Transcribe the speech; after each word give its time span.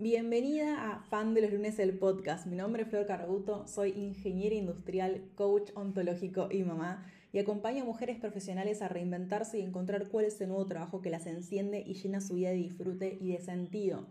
Bienvenida 0.00 0.92
a 0.92 1.00
Fan 1.00 1.34
de 1.34 1.40
los 1.40 1.50
lunes 1.50 1.80
el 1.80 1.98
podcast. 1.98 2.46
Mi 2.46 2.54
nombre 2.54 2.84
es 2.84 2.88
Flor 2.88 3.04
Carbuto, 3.04 3.66
soy 3.66 3.90
ingeniera 3.90 4.54
industrial, 4.54 5.24
coach 5.34 5.72
ontológico 5.74 6.46
y 6.52 6.62
mamá 6.62 7.04
y 7.32 7.40
acompaño 7.40 7.82
a 7.82 7.84
mujeres 7.84 8.16
profesionales 8.16 8.80
a 8.80 8.86
reinventarse 8.86 9.58
y 9.58 9.62
encontrar 9.62 10.06
cuál 10.06 10.26
es 10.26 10.40
el 10.40 10.50
nuevo 10.50 10.66
trabajo 10.66 11.02
que 11.02 11.10
las 11.10 11.26
enciende 11.26 11.82
y 11.84 11.94
llena 11.94 12.20
su 12.20 12.34
vida 12.34 12.50
de 12.50 12.54
disfrute 12.54 13.18
y 13.20 13.32
de 13.32 13.40
sentido. 13.40 14.06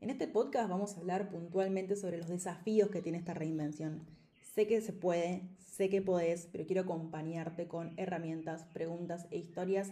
En 0.00 0.10
este 0.10 0.28
podcast 0.28 0.70
vamos 0.70 0.94
a 0.94 1.00
hablar 1.00 1.28
puntualmente 1.30 1.96
sobre 1.96 2.18
los 2.18 2.28
desafíos 2.28 2.90
que 2.90 3.02
tiene 3.02 3.18
esta 3.18 3.34
reinvención. 3.34 4.06
Sé 4.54 4.68
que 4.68 4.80
se 4.82 4.92
puede, 4.92 5.42
sé 5.58 5.88
que 5.88 6.00
podés, 6.00 6.48
pero 6.52 6.64
quiero 6.64 6.82
acompañarte 6.82 7.66
con 7.66 7.92
herramientas, 7.96 8.66
preguntas 8.72 9.26
e 9.32 9.38
historias 9.38 9.90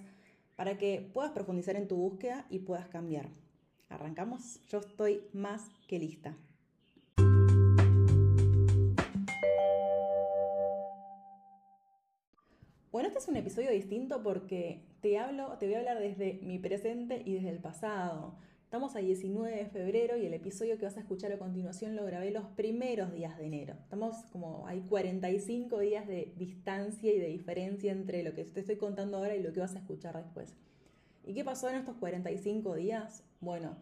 para 0.54 0.78
que 0.78 1.10
puedas 1.12 1.32
profundizar 1.32 1.74
en 1.74 1.88
tu 1.88 1.96
búsqueda 1.96 2.46
y 2.48 2.60
puedas 2.60 2.86
cambiar. 2.86 3.41
¿Arrancamos? 3.92 4.60
Yo 4.68 4.78
estoy 4.78 5.22
más 5.32 5.68
que 5.86 5.98
lista. 5.98 6.34
Bueno, 12.90 13.08
este 13.08 13.18
es 13.18 13.28
un 13.28 13.36
episodio 13.36 13.70
distinto 13.70 14.22
porque 14.22 14.82
te 15.00 15.18
hablo, 15.18 15.56
te 15.58 15.66
voy 15.66 15.74
a 15.74 15.78
hablar 15.78 15.98
desde 15.98 16.40
mi 16.42 16.58
presente 16.58 17.22
y 17.24 17.34
desde 17.34 17.50
el 17.50 17.58
pasado. 17.58 18.34
Estamos 18.64 18.96
a 18.96 19.00
19 19.00 19.54
de 19.54 19.66
febrero 19.66 20.16
y 20.16 20.24
el 20.24 20.32
episodio 20.32 20.78
que 20.78 20.86
vas 20.86 20.96
a 20.96 21.00
escuchar 21.00 21.30
a 21.32 21.38
continuación 21.38 21.94
lo 21.94 22.06
grabé 22.06 22.30
los 22.30 22.46
primeros 22.46 23.12
días 23.12 23.36
de 23.36 23.46
enero. 23.46 23.74
Estamos 23.82 24.16
como, 24.32 24.66
hay 24.66 24.80
45 24.80 25.78
días 25.80 26.06
de 26.06 26.32
distancia 26.36 27.12
y 27.12 27.18
de 27.18 27.26
diferencia 27.28 27.92
entre 27.92 28.22
lo 28.22 28.34
que 28.34 28.44
te 28.44 28.60
estoy 28.60 28.76
contando 28.76 29.18
ahora 29.18 29.36
y 29.36 29.42
lo 29.42 29.52
que 29.52 29.60
vas 29.60 29.74
a 29.74 29.78
escuchar 29.80 30.16
después. 30.16 30.54
¿Y 31.24 31.34
qué 31.34 31.44
pasó 31.44 31.68
en 31.68 31.76
estos 31.76 31.96
45 31.96 32.74
días? 32.74 33.22
Bueno, 33.40 33.76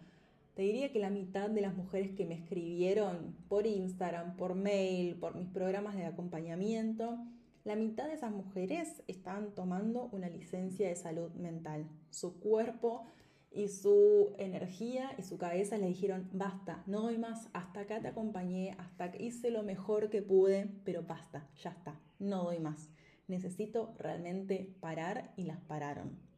te 0.54 0.62
diría 0.62 0.92
que 0.92 0.98
la 0.98 1.10
mitad 1.10 1.48
de 1.48 1.62
las 1.62 1.74
mujeres 1.74 2.10
que 2.14 2.26
me 2.26 2.34
escribieron 2.34 3.34
por 3.48 3.66
Instagram, 3.66 4.36
por 4.36 4.54
mail, 4.54 5.16
por 5.16 5.34
mis 5.34 5.48
programas 5.48 5.96
de 5.96 6.04
acompañamiento, 6.04 7.18
la 7.65 7.76
mitad 7.76 8.09
de 8.09 8.15
esas 8.15 8.32
mujeres 8.32 9.02
estaban 9.06 9.54
tomando 9.54 10.10
una 10.12 10.28
licencia 10.28 10.88
de 10.88 10.96
salud 10.96 11.30
mental. 11.32 11.88
Su 12.10 12.40
cuerpo 12.40 13.06
y 13.50 13.68
su 13.68 14.34
energía 14.38 15.10
y 15.18 15.22
su 15.22 15.38
cabeza 15.38 15.78
le 15.78 15.87
dijeron, 15.87 16.28
basta, 16.32 16.82
no 16.87 17.02
doy 17.02 17.16
más, 17.16 17.48
hasta 17.52 17.80
acá 17.80 18.00
te 18.00 18.09
acompañé, 18.09 18.76
hasta 18.78 19.10
que 19.10 19.24
hice 19.24 19.50
lo 19.50 19.62
mejor 19.62 20.10
que 20.10 20.22
pude, 20.22 20.68
pero 20.84 21.02
basta, 21.02 21.48
ya 21.62 21.70
está, 21.70 21.98
no 22.18 22.45
doy 22.45 22.60
más. 22.60 22.90
Necesito 23.28 23.95
realmente 23.98 24.74
parar 24.80 25.32
y 25.37 25.45
las 25.45 25.60
pararon. 25.60 26.29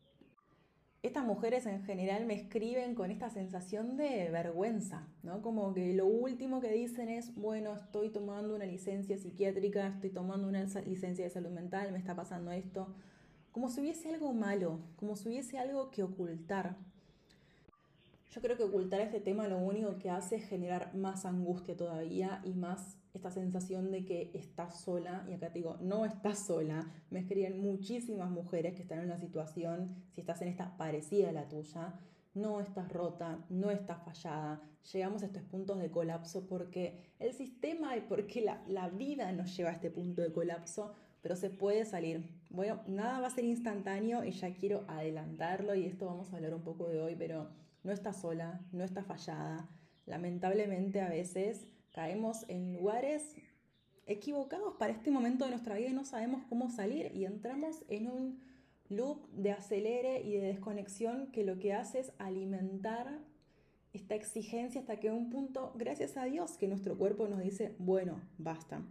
Estas 1.03 1.25
mujeres 1.25 1.67
en 1.67 1.83
general 1.83 2.27
me 2.27 2.35
escriben 2.35 2.95
con 2.95 3.11
esta 3.11 3.29
sensación 3.29 3.97
de 3.97 4.31
vergüenza, 4.31 5.09
¿no? 5.25 5.43
Como 5.43 5.75
que 5.75 5.93
lo 5.95 6.07
último 6.07 6.61
que 6.61 6.71
dicen 6.71 7.09
es, 7.09 7.35
bueno, 7.35 7.75
estoy 7.75 8.11
tomando 8.11 8.55
una 8.55 8.67
licencia 8.67 9.19
psiquiátrica, 9.19 9.89
estoy 9.89 10.11
tomando 10.11 10.47
una 10.47 10.63
licencia 10.87 11.25
de 11.25 11.31
salud 11.31 11.51
mental, 11.51 11.91
me 11.91 11.99
está 11.99 12.15
pasando 12.15 12.53
esto, 12.53 12.95
como 13.51 13.69
si 13.69 13.81
hubiese 13.81 14.15
algo 14.15 14.33
malo, 14.33 14.79
como 14.95 15.17
si 15.17 15.29
hubiese 15.29 15.59
algo 15.59 15.91
que 15.91 16.05
ocultar, 16.05 16.77
yo 18.35 18.41
creo 18.41 18.57
que 18.57 18.63
ocultar 18.63 19.03
este 19.03 19.21
tema 19.21 19.47
lo 19.47 19.59
único 19.59 19.99
que 19.99 20.09
hace 20.09 20.37
es 20.37 20.49
generar 20.49 20.95
más 20.95 21.27
angustia 21.27 21.77
todavía 21.77 22.41
y 22.45 22.55
más 22.55 22.97
esta 23.13 23.31
sensación 23.31 23.91
de 23.91 24.07
que 24.07 24.31
estás 24.33 24.81
sola. 24.81 25.27
Y 25.29 25.35
acá 25.35 25.53
te 25.53 25.59
digo, 25.59 25.77
no 25.83 26.07
estás 26.07 26.47
sola. 26.47 26.91
Me 27.11 27.21
escriben 27.21 27.61
muchísimas 27.61 28.31
mujeres 28.31 28.75
que 28.75 28.83
están 28.83 29.01
en 29.01 29.05
una 29.05 29.19
situación, 29.19 29.95
si 30.15 30.23
estás 30.23 30.41
en 30.41 30.49
esta 30.49 30.79
parecida 30.79 31.29
a 31.29 31.33
la 31.33 31.49
tuya, 31.49 31.95
no 32.33 32.61
estás 32.61 32.91
rota, 32.91 33.45
no 33.51 33.71
estás 33.71 34.03
fallada. 34.03 34.63
Llegamos 34.91 35.23
a 35.23 35.27
estos 35.27 35.43
puntos 35.43 35.79
de 35.79 35.91
colapso 35.91 36.47
porque 36.47 37.13
el 37.19 37.35
sistema 37.35 37.99
y 37.99 38.01
porque 38.01 38.41
la, 38.41 38.63
la 38.67 38.89
vida 38.89 39.31
nos 39.33 39.55
lleva 39.55 39.69
a 39.69 39.75
este 39.75 39.91
punto 39.91 40.23
de 40.23 40.33
colapso, 40.33 40.95
pero 41.21 41.37
se 41.37 41.51
puede 41.51 41.85
salir. 41.85 42.31
Bueno, 42.49 42.81
nada 42.87 43.21
va 43.21 43.27
a 43.27 43.31
ser 43.31 43.45
instantáneo 43.45 44.25
y 44.25 44.31
ya 44.31 44.55
quiero 44.55 44.87
adelantarlo 44.89 45.75
y 45.75 45.85
esto 45.85 46.07
vamos 46.07 46.33
a 46.33 46.37
hablar 46.37 46.55
un 46.55 46.63
poco 46.63 46.89
de 46.89 46.99
hoy, 46.99 47.15
pero 47.15 47.51
no 47.85 47.93
está 47.93 48.13
sola, 48.13 48.61
no 48.73 48.85
está 48.85 49.03
fallada. 49.03 49.69
Lamentablemente 50.07 51.01
a 51.01 51.09
veces 51.09 51.67
caemos 51.93 52.45
en 52.49 52.75
lugares 52.75 53.35
equivocados 54.07 54.75
para 54.79 54.93
este 54.93 55.11
momento 55.11 55.45
de 55.45 55.51
nuestra 55.51 55.77
vida 55.77 55.91
y 55.91 55.95
no 55.95 56.05
sabemos 56.05 56.43
cómo 56.49 56.71
salir 56.71 57.13
y 57.15 57.25
entramos 57.25 57.85
en 57.89 58.09
un 58.09 58.41
loop 58.89 59.29
de 59.31 59.53
acelere 59.53 60.23
y 60.23 60.33
de 60.33 60.49
desconexión 60.49 61.31
que 61.33 61.45
lo 61.45 61.59
que 61.59 61.73
hace 61.73 62.01
es 62.01 62.13
alimentar 62.19 63.21
esta 63.93 64.15
exigencia 64.15 64.81
hasta 64.81 64.99
que 64.99 65.11
un 65.11 65.31
punto, 65.31 65.73
gracias 65.77 66.17
a 66.17 66.25
Dios, 66.25 66.57
que 66.57 66.69
nuestro 66.69 66.97
cuerpo 66.97 67.29
nos 67.29 67.41
dice, 67.41 67.75
bueno, 67.79 68.21
basta. 68.39 68.83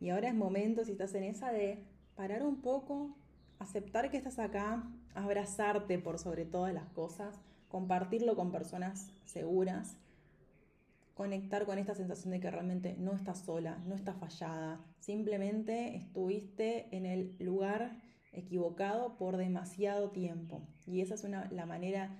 Y 0.00 0.10
ahora 0.10 0.28
es 0.28 0.34
momento, 0.34 0.84
si 0.84 0.92
estás 0.92 1.14
en 1.14 1.24
esa, 1.24 1.52
de 1.52 1.84
parar 2.16 2.42
un 2.42 2.60
poco, 2.60 3.16
aceptar 3.58 4.10
que 4.10 4.16
estás 4.16 4.38
acá, 4.38 4.82
abrazarte 5.14 5.98
por 5.98 6.18
sobre 6.18 6.44
todas 6.44 6.74
las 6.74 6.88
cosas, 6.88 7.38
compartirlo 7.70 8.34
con 8.34 8.50
personas 8.50 9.08
seguras, 9.24 9.96
conectar 11.14 11.64
con 11.66 11.78
esta 11.78 11.94
sensación 11.94 12.32
de 12.32 12.40
que 12.40 12.50
realmente 12.50 12.96
no 12.98 13.12
estás 13.12 13.40
sola, 13.40 13.78
no 13.86 13.94
estás 13.94 14.16
fallada, 14.16 14.80
simplemente 14.98 15.94
estuviste 15.96 16.88
en 16.96 17.06
el 17.06 17.36
lugar 17.38 17.92
equivocado 18.32 19.16
por 19.16 19.36
demasiado 19.36 20.10
tiempo. 20.10 20.62
Y 20.86 21.00
esa 21.00 21.14
es 21.14 21.24
una, 21.24 21.48
la 21.52 21.64
manera, 21.64 22.16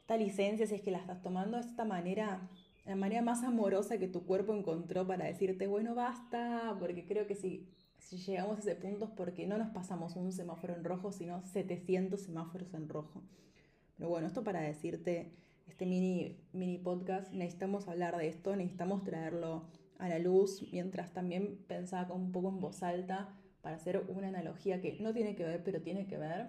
esta 0.00 0.16
licencia, 0.16 0.66
si 0.66 0.76
es 0.76 0.82
que 0.82 0.90
la 0.92 0.98
estás 0.98 1.22
tomando, 1.22 1.58
es 1.58 1.66
esta 1.66 1.84
manera, 1.84 2.48
la 2.84 2.96
manera 2.96 3.22
más 3.22 3.42
amorosa 3.42 3.98
que 3.98 4.08
tu 4.08 4.24
cuerpo 4.26 4.54
encontró 4.54 5.06
para 5.06 5.26
decirte, 5.26 5.66
bueno, 5.66 5.96
basta, 5.96 6.76
porque 6.78 7.04
creo 7.04 7.26
que 7.26 7.34
si, 7.34 7.68
si 7.98 8.18
llegamos 8.18 8.58
a 8.58 8.60
ese 8.60 8.76
punto 8.76 9.06
es 9.06 9.10
porque 9.10 9.46
no 9.46 9.58
nos 9.58 9.70
pasamos 9.70 10.14
un 10.14 10.30
semáforo 10.32 10.74
en 10.76 10.84
rojo, 10.84 11.10
sino 11.10 11.42
700 11.42 12.20
semáforos 12.20 12.72
en 12.74 12.88
rojo. 12.88 13.22
Pero 13.98 14.08
bueno, 14.08 14.28
esto 14.28 14.44
para 14.44 14.60
decirte, 14.60 15.32
este 15.66 15.84
mini, 15.84 16.38
mini 16.52 16.78
podcast, 16.78 17.32
necesitamos 17.32 17.88
hablar 17.88 18.16
de 18.16 18.28
esto, 18.28 18.54
necesitamos 18.54 19.02
traerlo 19.02 19.66
a 19.98 20.08
la 20.08 20.20
luz, 20.20 20.66
mientras 20.72 21.12
también 21.12 21.58
pensaba 21.66 22.14
un 22.14 22.30
poco 22.30 22.48
en 22.48 22.60
voz 22.60 22.84
alta 22.84 23.36
para 23.60 23.76
hacer 23.76 24.04
una 24.08 24.28
analogía 24.28 24.80
que 24.80 24.98
no 25.00 25.12
tiene 25.12 25.34
que 25.34 25.44
ver, 25.44 25.64
pero 25.64 25.82
tiene 25.82 26.06
que 26.06 26.16
ver. 26.16 26.46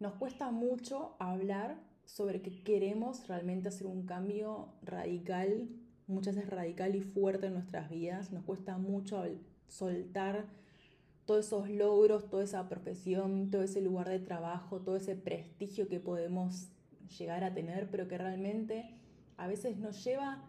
Nos 0.00 0.14
cuesta 0.14 0.50
mucho 0.50 1.16
hablar 1.18 1.80
sobre 2.04 2.42
que 2.42 2.62
queremos 2.62 3.26
realmente 3.26 3.68
hacer 3.68 3.86
un 3.86 4.04
cambio 4.04 4.74
radical, 4.82 5.70
muchas 6.06 6.36
veces 6.36 6.50
radical 6.50 6.94
y 6.94 7.00
fuerte 7.00 7.46
en 7.46 7.54
nuestras 7.54 7.88
vidas. 7.88 8.32
Nos 8.32 8.44
cuesta 8.44 8.76
mucho 8.76 9.24
soltar 9.66 10.46
todos 11.28 11.44
esos 11.44 11.68
logros, 11.68 12.30
toda 12.30 12.42
esa 12.42 12.70
profesión, 12.70 13.50
todo 13.50 13.62
ese 13.62 13.82
lugar 13.82 14.08
de 14.08 14.18
trabajo, 14.18 14.80
todo 14.80 14.96
ese 14.96 15.14
prestigio 15.14 15.86
que 15.86 16.00
podemos 16.00 16.70
llegar 17.18 17.44
a 17.44 17.52
tener, 17.52 17.90
pero 17.90 18.08
que 18.08 18.16
realmente 18.16 18.94
a 19.36 19.46
veces 19.46 19.76
nos 19.76 20.02
lleva, 20.02 20.42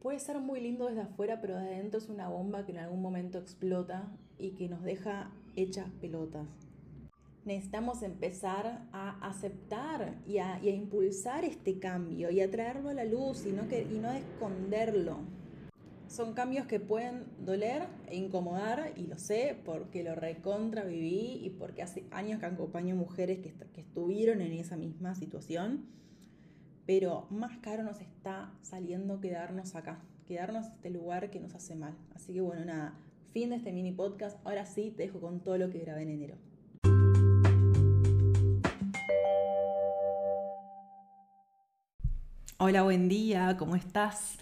puede 0.00 0.20
ser 0.20 0.38
muy 0.38 0.60
lindo 0.60 0.86
desde 0.86 1.02
afuera, 1.02 1.42
pero 1.42 1.58
desde 1.58 1.74
adentro 1.74 1.98
es 1.98 2.08
una 2.08 2.30
bomba 2.30 2.64
que 2.64 2.72
en 2.72 2.78
algún 2.78 3.02
momento 3.02 3.36
explota 3.36 4.10
y 4.38 4.52
que 4.52 4.70
nos 4.70 4.82
deja 4.82 5.30
hechas 5.54 5.90
pelotas. 6.00 6.48
Necesitamos 7.44 8.02
empezar 8.02 8.88
a 8.90 9.18
aceptar 9.28 10.16
y 10.26 10.38
a, 10.38 10.64
impulsar 10.64 11.44
este 11.44 11.78
cambio 11.78 12.30
y 12.30 12.40
a 12.40 12.50
traerlo 12.50 12.88
a 12.88 12.94
la 12.94 13.04
luz 13.04 13.44
y 13.44 13.52
no, 13.52 13.68
que, 13.68 13.82
y 13.82 13.98
no 13.98 14.10
esconderlo 14.12 15.35
son 16.08 16.34
cambios 16.34 16.66
que 16.66 16.80
pueden 16.80 17.24
doler 17.44 17.88
e 18.08 18.16
incomodar, 18.16 18.92
y 18.96 19.06
lo 19.06 19.18
sé 19.18 19.56
porque 19.64 20.02
lo 20.02 20.14
recontra 20.14 20.84
viví 20.84 21.40
y 21.42 21.50
porque 21.50 21.82
hace 21.82 22.04
años 22.10 22.40
que 22.40 22.46
acompaño 22.46 22.94
mujeres 22.94 23.38
que, 23.38 23.52
que 23.52 23.80
estuvieron 23.80 24.40
en 24.40 24.52
esa 24.52 24.76
misma 24.76 25.14
situación. 25.14 25.86
Pero 26.86 27.26
más 27.30 27.58
caro 27.58 27.82
nos 27.82 28.00
está 28.00 28.52
saliendo 28.62 29.20
quedarnos 29.20 29.74
acá, 29.74 30.00
quedarnos 30.26 30.66
en 30.66 30.72
este 30.72 30.90
lugar 30.90 31.30
que 31.30 31.40
nos 31.40 31.54
hace 31.54 31.74
mal. 31.74 31.94
Así 32.14 32.32
que 32.32 32.40
bueno, 32.40 32.64
nada, 32.64 32.94
fin 33.32 33.50
de 33.50 33.56
este 33.56 33.72
mini 33.72 33.90
podcast. 33.90 34.38
Ahora 34.46 34.64
sí 34.66 34.92
te 34.96 35.04
dejo 35.04 35.20
con 35.20 35.40
todo 35.40 35.58
lo 35.58 35.70
que 35.70 35.80
grabé 35.80 36.02
en 36.02 36.10
enero. 36.10 36.36
Hola, 42.58 42.84
buen 42.84 43.08
día, 43.08 43.56
¿cómo 43.58 43.76
estás? 43.76 44.38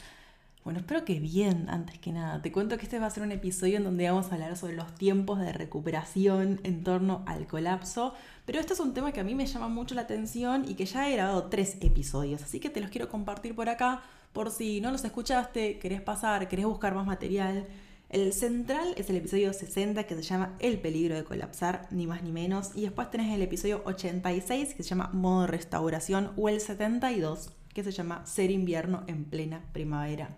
Bueno, 0.64 0.78
espero 0.80 1.04
que 1.04 1.20
bien, 1.20 1.68
antes 1.68 1.98
que 1.98 2.10
nada. 2.10 2.40
Te 2.40 2.50
cuento 2.50 2.78
que 2.78 2.84
este 2.84 2.98
va 2.98 3.04
a 3.04 3.10
ser 3.10 3.22
un 3.22 3.32
episodio 3.32 3.76
en 3.76 3.84
donde 3.84 4.08
vamos 4.08 4.30
a 4.30 4.34
hablar 4.34 4.56
sobre 4.56 4.74
los 4.74 4.94
tiempos 4.94 5.38
de 5.38 5.52
recuperación 5.52 6.58
en 6.62 6.82
torno 6.82 7.22
al 7.26 7.46
colapso, 7.46 8.14
pero 8.46 8.60
este 8.60 8.72
es 8.72 8.80
un 8.80 8.94
tema 8.94 9.12
que 9.12 9.20
a 9.20 9.24
mí 9.24 9.34
me 9.34 9.44
llama 9.44 9.68
mucho 9.68 9.94
la 9.94 10.00
atención 10.00 10.64
y 10.66 10.74
que 10.74 10.86
ya 10.86 11.06
he 11.06 11.12
grabado 11.12 11.44
tres 11.50 11.76
episodios, 11.82 12.42
así 12.42 12.60
que 12.60 12.70
te 12.70 12.80
los 12.80 12.88
quiero 12.88 13.10
compartir 13.10 13.54
por 13.54 13.68
acá 13.68 14.02
por 14.32 14.50
si 14.50 14.80
no 14.80 14.90
los 14.90 15.04
escuchaste, 15.04 15.78
querés 15.78 16.00
pasar, 16.00 16.48
querés 16.48 16.64
buscar 16.64 16.94
más 16.94 17.04
material. 17.06 17.66
El 18.08 18.32
central 18.32 18.94
es 18.96 19.10
el 19.10 19.16
episodio 19.16 19.52
60 19.52 20.04
que 20.04 20.14
se 20.14 20.22
llama 20.22 20.56
El 20.60 20.80
peligro 20.80 21.14
de 21.14 21.24
colapsar, 21.24 21.88
ni 21.90 22.06
más 22.06 22.22
ni 22.22 22.32
menos, 22.32 22.70
y 22.74 22.82
después 22.82 23.10
tenés 23.10 23.34
el 23.34 23.42
episodio 23.42 23.82
86 23.84 24.72
que 24.74 24.82
se 24.82 24.88
llama 24.88 25.10
Modo 25.12 25.46
restauración 25.46 26.32
o 26.38 26.48
el 26.48 26.60
72 26.62 27.50
que 27.74 27.84
se 27.84 27.90
llama 27.90 28.24
Ser 28.24 28.50
invierno 28.50 29.02
en 29.06 29.24
plena 29.24 29.62
primavera. 29.72 30.36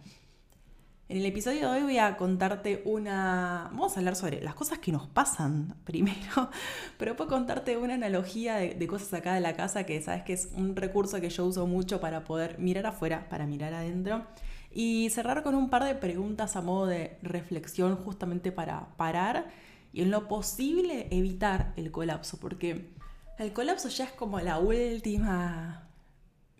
En 1.08 1.18
el 1.18 1.26
episodio 1.26 1.70
de 1.70 1.76
hoy 1.78 1.82
voy 1.82 1.98
a 1.98 2.16
contarte 2.16 2.82
una... 2.84 3.68
Vamos 3.70 3.94
a 3.96 4.00
hablar 4.00 4.16
sobre 4.16 4.40
las 4.42 4.56
cosas 4.56 4.80
que 4.80 4.90
nos 4.90 5.06
pasan 5.06 5.76
primero, 5.84 6.50
pero 6.98 7.14
puedo 7.14 7.30
contarte 7.30 7.76
una 7.76 7.94
analogía 7.94 8.56
de, 8.56 8.86
cosas 8.88 9.14
acá 9.14 9.34
de 9.34 9.40
la 9.40 9.54
casa 9.54 9.84
que 9.84 10.02
sabes 10.02 10.24
que 10.24 10.32
es 10.32 10.48
un 10.56 10.74
recurso 10.74 11.20
que 11.20 11.30
yo 11.30 11.46
uso 11.46 11.68
mucho 11.68 12.00
para 12.00 12.24
poder 12.24 12.58
mirar 12.58 12.86
afuera, 12.86 13.28
para 13.28 13.46
mirar 13.46 13.72
adentro 13.72 14.26
y 14.72 15.08
cerrar 15.10 15.44
con 15.44 15.54
un 15.54 15.70
par 15.70 15.84
de 15.84 15.94
preguntas 15.94 16.56
a 16.56 16.62
modo 16.62 16.86
de 16.86 17.18
reflexión 17.22 17.94
justamente 17.96 18.50
para 18.50 18.88
parar 18.96 19.46
y 19.92 20.02
en 20.02 20.10
lo 20.10 20.26
posible 20.26 21.06
evitar 21.12 21.72
el 21.76 21.92
colapso, 21.92 22.38
porque 22.40 22.90
el 23.38 23.52
colapso 23.52 23.88
ya 23.88 24.06
es 24.06 24.12
como 24.12 24.40
la 24.40 24.58
última 24.58 25.85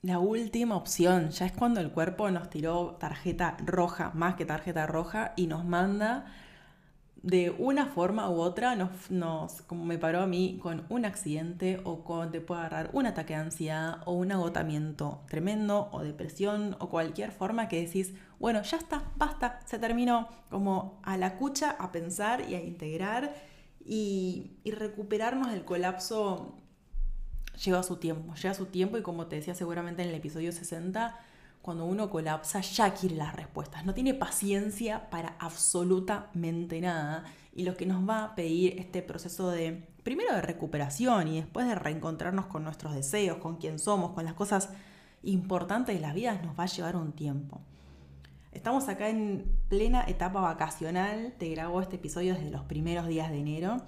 la 0.07 0.21
última 0.21 0.77
opción, 0.77 1.31
ya 1.31 1.47
es 1.47 1.53
cuando 1.53 1.81
el 1.81 1.91
cuerpo 1.91 2.31
nos 2.31 2.49
tiró 2.49 2.97
tarjeta 3.01 3.57
roja, 3.65 4.13
más 4.15 4.37
que 4.37 4.45
tarjeta 4.45 4.87
roja, 4.87 5.33
y 5.35 5.49
nos 5.49 5.65
manda 5.65 6.27
de 7.25 7.51
una 7.59 7.87
forma 7.87 8.31
u 8.31 8.39
otra, 8.39 8.77
nos, 8.77 9.11
nos, 9.11 9.63
como 9.63 9.85
me 9.85 9.99
paró 9.99 10.21
a 10.21 10.29
mí, 10.29 10.61
con 10.63 10.87
un 10.91 11.07
accidente 11.07 11.81
o 11.83 12.05
con 12.05 12.31
te 12.31 12.41
puede 12.41 12.61
agarrar 12.61 12.91
un 12.93 13.07
ataque 13.07 13.35
de 13.35 13.41
ansiedad 13.41 13.99
o 14.05 14.13
un 14.13 14.31
agotamiento 14.31 15.23
tremendo 15.29 15.89
o 15.91 16.05
depresión 16.05 16.77
o 16.79 16.89
cualquier 16.89 17.33
forma 17.33 17.67
que 17.67 17.85
decís, 17.85 18.15
bueno, 18.39 18.63
ya 18.63 18.77
está, 18.77 19.03
basta, 19.17 19.59
se 19.67 19.81
terminó, 19.81 20.29
como 20.51 21.01
a 21.03 21.17
la 21.17 21.37
cucha, 21.37 21.73
a 21.73 21.91
pensar 21.91 22.49
y 22.49 22.55
a 22.55 22.63
integrar 22.63 23.35
y, 23.85 24.53
y 24.63 24.71
recuperarnos 24.71 25.51
del 25.51 25.65
colapso 25.65 26.55
lleva 27.65 27.83
su 27.83 27.97
tiempo, 27.97 28.35
lleva 28.35 28.55
su 28.55 28.67
tiempo 28.67 28.99
y 28.99 29.03
como 29.03 29.27
te 29.27 29.37
decía 29.37 29.55
seguramente 29.55 30.03
en 30.03 30.09
el 30.09 30.15
episodio 30.15 30.53
60, 30.53 31.19
cuando 31.63 31.85
uno 31.85 32.11
colapsa 32.11 32.61
ya 32.61 32.95
quiere 32.95 33.17
las 33.17 33.35
respuestas, 33.35 33.85
no 33.85 33.95
tiene 33.95 34.15
paciencia 34.15 35.11
para 35.11 35.37
absolutamente 35.39 36.81
nada 36.81 37.25
y 37.55 37.65
lo 37.65 37.77
que 37.77 37.87
nos 37.87 38.09
va 38.09 38.25
a 38.25 38.35
pedir 38.35 38.79
este 38.79 39.03
proceso 39.03 39.51
de, 39.51 39.89
primero 40.03 40.35
de 40.35 40.43
recuperación 40.43 41.29
y 41.29 41.41
después 41.41 41.67
de 41.67 41.75
reencontrarnos 41.75 42.47
con 42.47 42.63
nuestros 42.63 42.95
deseos, 42.95 43.39
con 43.39 43.57
quién 43.57 43.79
somos, 43.79 44.13
con 44.13 44.25
las 44.25 44.35
cosas 44.35 44.69
importantes 45.23 45.95
de 45.95 46.01
la 46.01 46.13
vida, 46.13 46.41
nos 46.45 46.59
va 46.59 46.65
a 46.65 46.67
llevar 46.67 46.97
un 46.97 47.13
tiempo. 47.13 47.61
Estamos 48.53 48.89
acá 48.89 49.09
en 49.09 49.45
plena 49.69 50.05
etapa 50.07 50.41
vacacional, 50.41 51.35
te 51.39 51.49
grabo 51.49 51.81
este 51.81 51.97
episodio 51.97 52.35
desde 52.35 52.51
los 52.51 52.63
primeros 52.63 53.07
días 53.07 53.31
de 53.31 53.39
enero 53.39 53.83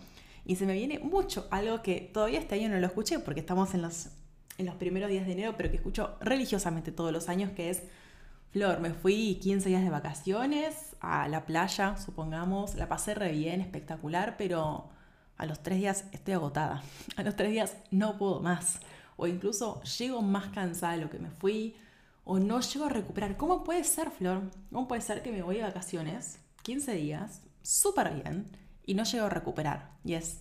y 0.48 0.56
se 0.56 0.64
me 0.64 0.72
viene 0.72 0.98
mucho 0.98 1.46
algo 1.50 1.82
que 1.82 2.00
todavía 2.00 2.40
este 2.40 2.54
año 2.54 2.70
no 2.70 2.80
lo 2.80 2.86
escuché 2.86 3.18
porque 3.18 3.40
estamos 3.40 3.74
en 3.74 3.82
los, 3.82 4.08
en 4.56 4.64
los 4.64 4.76
primeros 4.76 5.10
días 5.10 5.26
de 5.26 5.32
enero, 5.32 5.54
pero 5.58 5.70
que 5.70 5.76
escucho 5.76 6.16
religiosamente 6.22 6.90
todos 6.90 7.12
los 7.12 7.28
años, 7.28 7.52
que 7.52 7.68
es, 7.68 7.82
Flor, 8.50 8.80
me 8.80 8.94
fui 8.94 9.38
15 9.42 9.68
días 9.68 9.82
de 9.84 9.90
vacaciones 9.90 10.96
a 11.00 11.28
la 11.28 11.44
playa, 11.44 11.98
supongamos, 11.98 12.76
la 12.76 12.88
pasé 12.88 13.14
re 13.14 13.30
bien, 13.32 13.60
espectacular, 13.60 14.36
pero 14.38 14.88
a 15.36 15.44
los 15.44 15.62
tres 15.62 15.80
días 15.80 16.06
estoy 16.12 16.32
agotada, 16.32 16.82
a 17.18 17.22
los 17.22 17.36
tres 17.36 17.50
días 17.50 17.76
no 17.90 18.16
puedo 18.16 18.40
más, 18.40 18.80
o 19.18 19.26
incluso 19.26 19.82
llego 19.82 20.22
más 20.22 20.46
cansada 20.46 20.94
de 20.94 21.02
lo 21.02 21.10
que 21.10 21.18
me 21.18 21.30
fui, 21.30 21.76
o 22.24 22.38
no 22.38 22.60
llego 22.60 22.86
a 22.86 22.88
recuperar. 22.88 23.36
¿Cómo 23.36 23.64
puede 23.64 23.84
ser, 23.84 24.10
Flor? 24.10 24.50
¿Cómo 24.72 24.88
puede 24.88 25.02
ser 25.02 25.20
que 25.22 25.30
me 25.30 25.42
voy 25.42 25.56
de 25.56 25.64
vacaciones 25.64 26.38
15 26.62 26.94
días, 26.94 27.42
súper 27.62 28.14
bien, 28.14 28.46
y 28.88 28.94
no 28.94 29.04
llego 29.04 29.26
a 29.26 29.28
recuperar. 29.28 29.90
Y 30.02 30.14
es, 30.14 30.40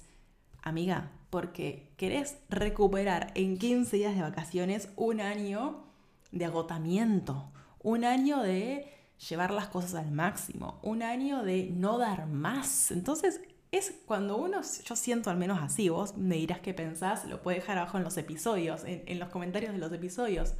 amiga, 0.63 1.11
porque 1.29 1.91
querés 1.97 2.38
recuperar 2.49 3.33
en 3.35 3.57
15 3.57 3.97
días 3.97 4.15
de 4.15 4.21
vacaciones 4.21 4.88
un 4.95 5.19
año 5.19 5.83
de 6.31 6.45
agotamiento, 6.45 7.51
un 7.83 8.05
año 8.05 8.41
de 8.41 8.89
llevar 9.29 9.51
las 9.51 9.67
cosas 9.67 9.95
al 9.95 10.11
máximo, 10.11 10.79
un 10.81 11.03
año 11.03 11.44
de 11.44 11.69
no 11.75 11.97
dar 11.97 12.25
más. 12.27 12.89
Entonces, 12.91 13.41
es 13.73 13.94
cuando 14.05 14.38
uno, 14.38 14.61
yo 14.61 14.95
siento 14.95 15.29
al 15.29 15.38
menos 15.38 15.59
así, 15.61 15.89
vos 15.89 16.15
me 16.15 16.38
dirás 16.38 16.61
qué 16.61 16.73
pensás, 16.73 17.25
lo 17.25 17.41
puedes 17.41 17.63
dejar 17.63 17.79
abajo 17.79 17.97
en 17.97 18.05
los 18.05 18.15
episodios, 18.15 18.85
en, 18.85 19.03
en 19.07 19.19
los 19.19 19.27
comentarios 19.27 19.73
de 19.73 19.79
los 19.79 19.91
episodios. 19.91 20.53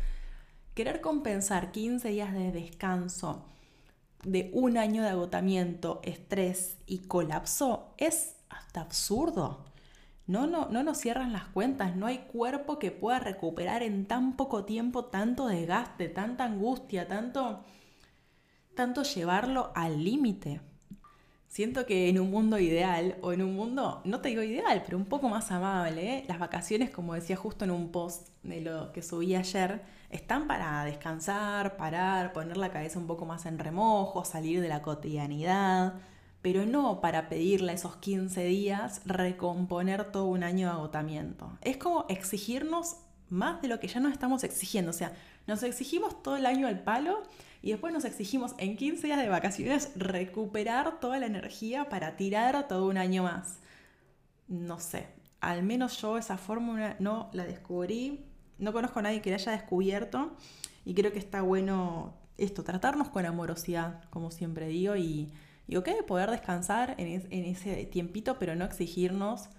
Querer 0.74 1.00
compensar 1.00 1.72
15 1.72 2.10
días 2.10 2.34
de 2.34 2.52
descanso 2.52 3.46
de 4.24 4.50
un 4.54 4.78
año 4.78 5.04
de 5.04 5.10
agotamiento, 5.10 6.00
estrés 6.04 6.78
y 6.86 7.00
colapso 7.00 7.94
es 7.98 8.36
hasta 8.50 8.82
absurdo. 8.82 9.66
No, 10.26 10.46
no, 10.46 10.68
no 10.70 10.84
nos 10.84 10.98
cierran 10.98 11.32
las 11.32 11.46
cuentas, 11.46 11.96
no 11.96 12.06
hay 12.06 12.20
cuerpo 12.32 12.80
que 12.80 12.92
pueda 12.92 13.20
recuperar 13.20 13.82
en 13.82 14.06
tan 14.06 14.36
poco 14.36 14.66
tiempo 14.66 15.06
tanto 15.06 15.48
desgaste, 15.48 16.10
tanta 16.10 16.44
angustia, 16.44 17.08
tanto, 17.08 17.64
tanto 18.76 19.04
llevarlo 19.04 19.72
al 19.74 20.04
límite. 20.04 20.60
Siento 21.48 21.86
que 21.86 22.10
en 22.10 22.20
un 22.20 22.30
mundo 22.30 22.60
ideal, 22.60 23.16
o 23.22 23.32
en 23.32 23.42
un 23.42 23.56
mundo, 23.56 24.02
no 24.04 24.20
te 24.20 24.30
digo 24.30 24.44
ideal, 24.44 24.84
pero 24.86 24.98
un 24.98 25.06
poco 25.06 25.30
más 25.30 25.50
amable, 25.50 26.26
las 26.28 26.40
vacaciones, 26.40 26.90
como 26.90 27.14
decía 27.14 27.38
justo 27.38 27.64
en 27.64 27.72
un 27.72 27.90
post 27.92 28.28
de 28.44 28.60
lo 28.60 28.92
que 28.92 29.02
subí 29.02 29.34
ayer, 29.34 29.82
están 30.10 30.48
para 30.48 30.84
descansar, 30.86 31.78
parar, 31.78 32.34
poner 32.34 32.58
la 32.58 32.72
cabeza 32.72 33.00
un 33.00 33.08
poco 33.08 33.26
más 33.26 33.46
en 33.46 33.60
remojo, 33.60 34.24
salir 34.24 34.62
de 34.62 34.70
la 34.70 34.82
cotidianidad, 34.82 35.96
pero 36.42 36.66
no 36.66 37.02
para 37.02 37.30
pedirle 37.30 37.74
esos 37.74 37.98
15 37.98 38.44
días 38.46 39.02
recomponer 39.06 40.12
todo 40.12 40.26
un 40.26 40.44
año 40.44 40.68
de 40.68 40.74
agotamiento. 40.74 41.58
Es 41.62 41.78
como 41.78 42.06
exigirnos 42.10 42.98
más 43.30 43.62
de 43.62 43.68
lo 43.68 43.80
que 43.80 43.88
ya 43.88 44.00
nos 44.00 44.14
estamos 44.14 44.44
exigiendo, 44.44 44.92
o 44.92 44.94
sea, 44.94 45.12
nos 45.46 45.64
exigimos 45.64 46.24
todo 46.24 46.38
el 46.38 46.46
año 46.46 46.68
al 46.68 46.80
palo 46.80 47.24
y 47.62 47.72
después 47.72 47.92
nos 47.94 48.06
exigimos 48.06 48.56
en 48.58 48.78
15 48.78 49.08
días 49.08 49.20
de 49.20 49.28
vacaciones 49.28 49.92
recuperar 49.96 51.00
toda 51.00 51.20
la 51.20 51.26
energía 51.26 51.90
para 51.90 52.16
tirar 52.16 52.68
todo 52.68 52.88
un 52.88 52.98
año 52.98 53.24
más. 53.24 53.60
No 54.48 54.80
sé, 54.80 55.08
al 55.42 55.64
menos 55.64 56.00
yo 56.02 56.18
esa 56.18 56.38
fórmula 56.38 56.96
no 57.00 57.30
la 57.34 57.46
descubrí, 57.46 58.26
no 58.60 58.74
conozco 58.74 59.00
a 59.00 59.04
nadie 59.04 59.22
que 59.22 59.30
la 59.30 59.38
haya 59.38 59.52
descubierto 59.52 60.36
y 60.86 60.94
creo 60.94 61.12
que 61.12 61.20
está 61.20 61.42
bueno 61.42 62.14
esto, 62.38 62.64
tratarnos 62.64 63.10
con 63.10 63.26
amorosidad, 63.26 64.04
como 64.10 64.32
siempre 64.32 64.68
digo, 64.68 64.96
y, 64.96 65.32
y 65.68 65.76
ok, 65.76 65.90
poder 66.06 66.30
descansar 66.32 66.96
en, 66.98 67.28
en 67.32 67.46
ese 67.46 67.86
tiempito, 67.86 68.38
pero 68.40 68.56
no 68.56 68.66
exigirnos 68.66 69.50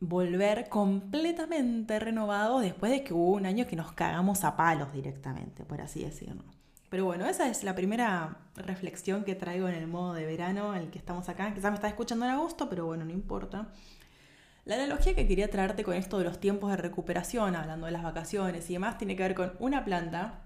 volver 0.00 0.68
completamente 0.68 1.98
renovados 1.98 2.62
después 2.62 2.92
de 2.92 3.02
que 3.02 3.14
hubo 3.14 3.30
un 3.30 3.46
año 3.46 3.66
que 3.66 3.76
nos 3.76 3.92
cagamos 3.92 4.44
a 4.44 4.56
palos 4.56 4.92
directamente, 4.92 5.64
por 5.64 5.80
así 5.80 6.04
decirlo. 6.04 6.44
Pero 6.90 7.04
bueno, 7.04 7.26
esa 7.26 7.48
es 7.48 7.64
la 7.64 7.74
primera 7.74 8.38
reflexión 8.54 9.24
que 9.24 9.34
traigo 9.34 9.68
en 9.68 9.74
el 9.74 9.86
modo 9.86 10.14
de 10.14 10.24
verano 10.24 10.74
el 10.74 10.90
que 10.90 10.98
estamos 10.98 11.28
acá. 11.28 11.52
Quizás 11.52 11.70
me 11.70 11.74
estás 11.74 11.90
escuchando 11.90 12.24
en 12.26 12.32
agosto, 12.32 12.68
pero 12.68 12.86
bueno, 12.86 13.04
no 13.04 13.12
importa. 13.12 13.68
La 14.66 14.74
analogía 14.74 15.14
que 15.14 15.26
quería 15.26 15.48
traerte 15.48 15.84
con 15.84 15.94
esto 15.94 16.18
de 16.18 16.24
los 16.24 16.38
tiempos 16.38 16.70
de 16.70 16.76
recuperación, 16.76 17.56
hablando 17.56 17.86
de 17.86 17.92
las 17.92 18.02
vacaciones 18.02 18.68
y 18.68 18.74
demás, 18.74 18.98
tiene 18.98 19.16
que 19.16 19.22
ver 19.22 19.34
con 19.34 19.52
una 19.60 19.84
planta 19.84 20.40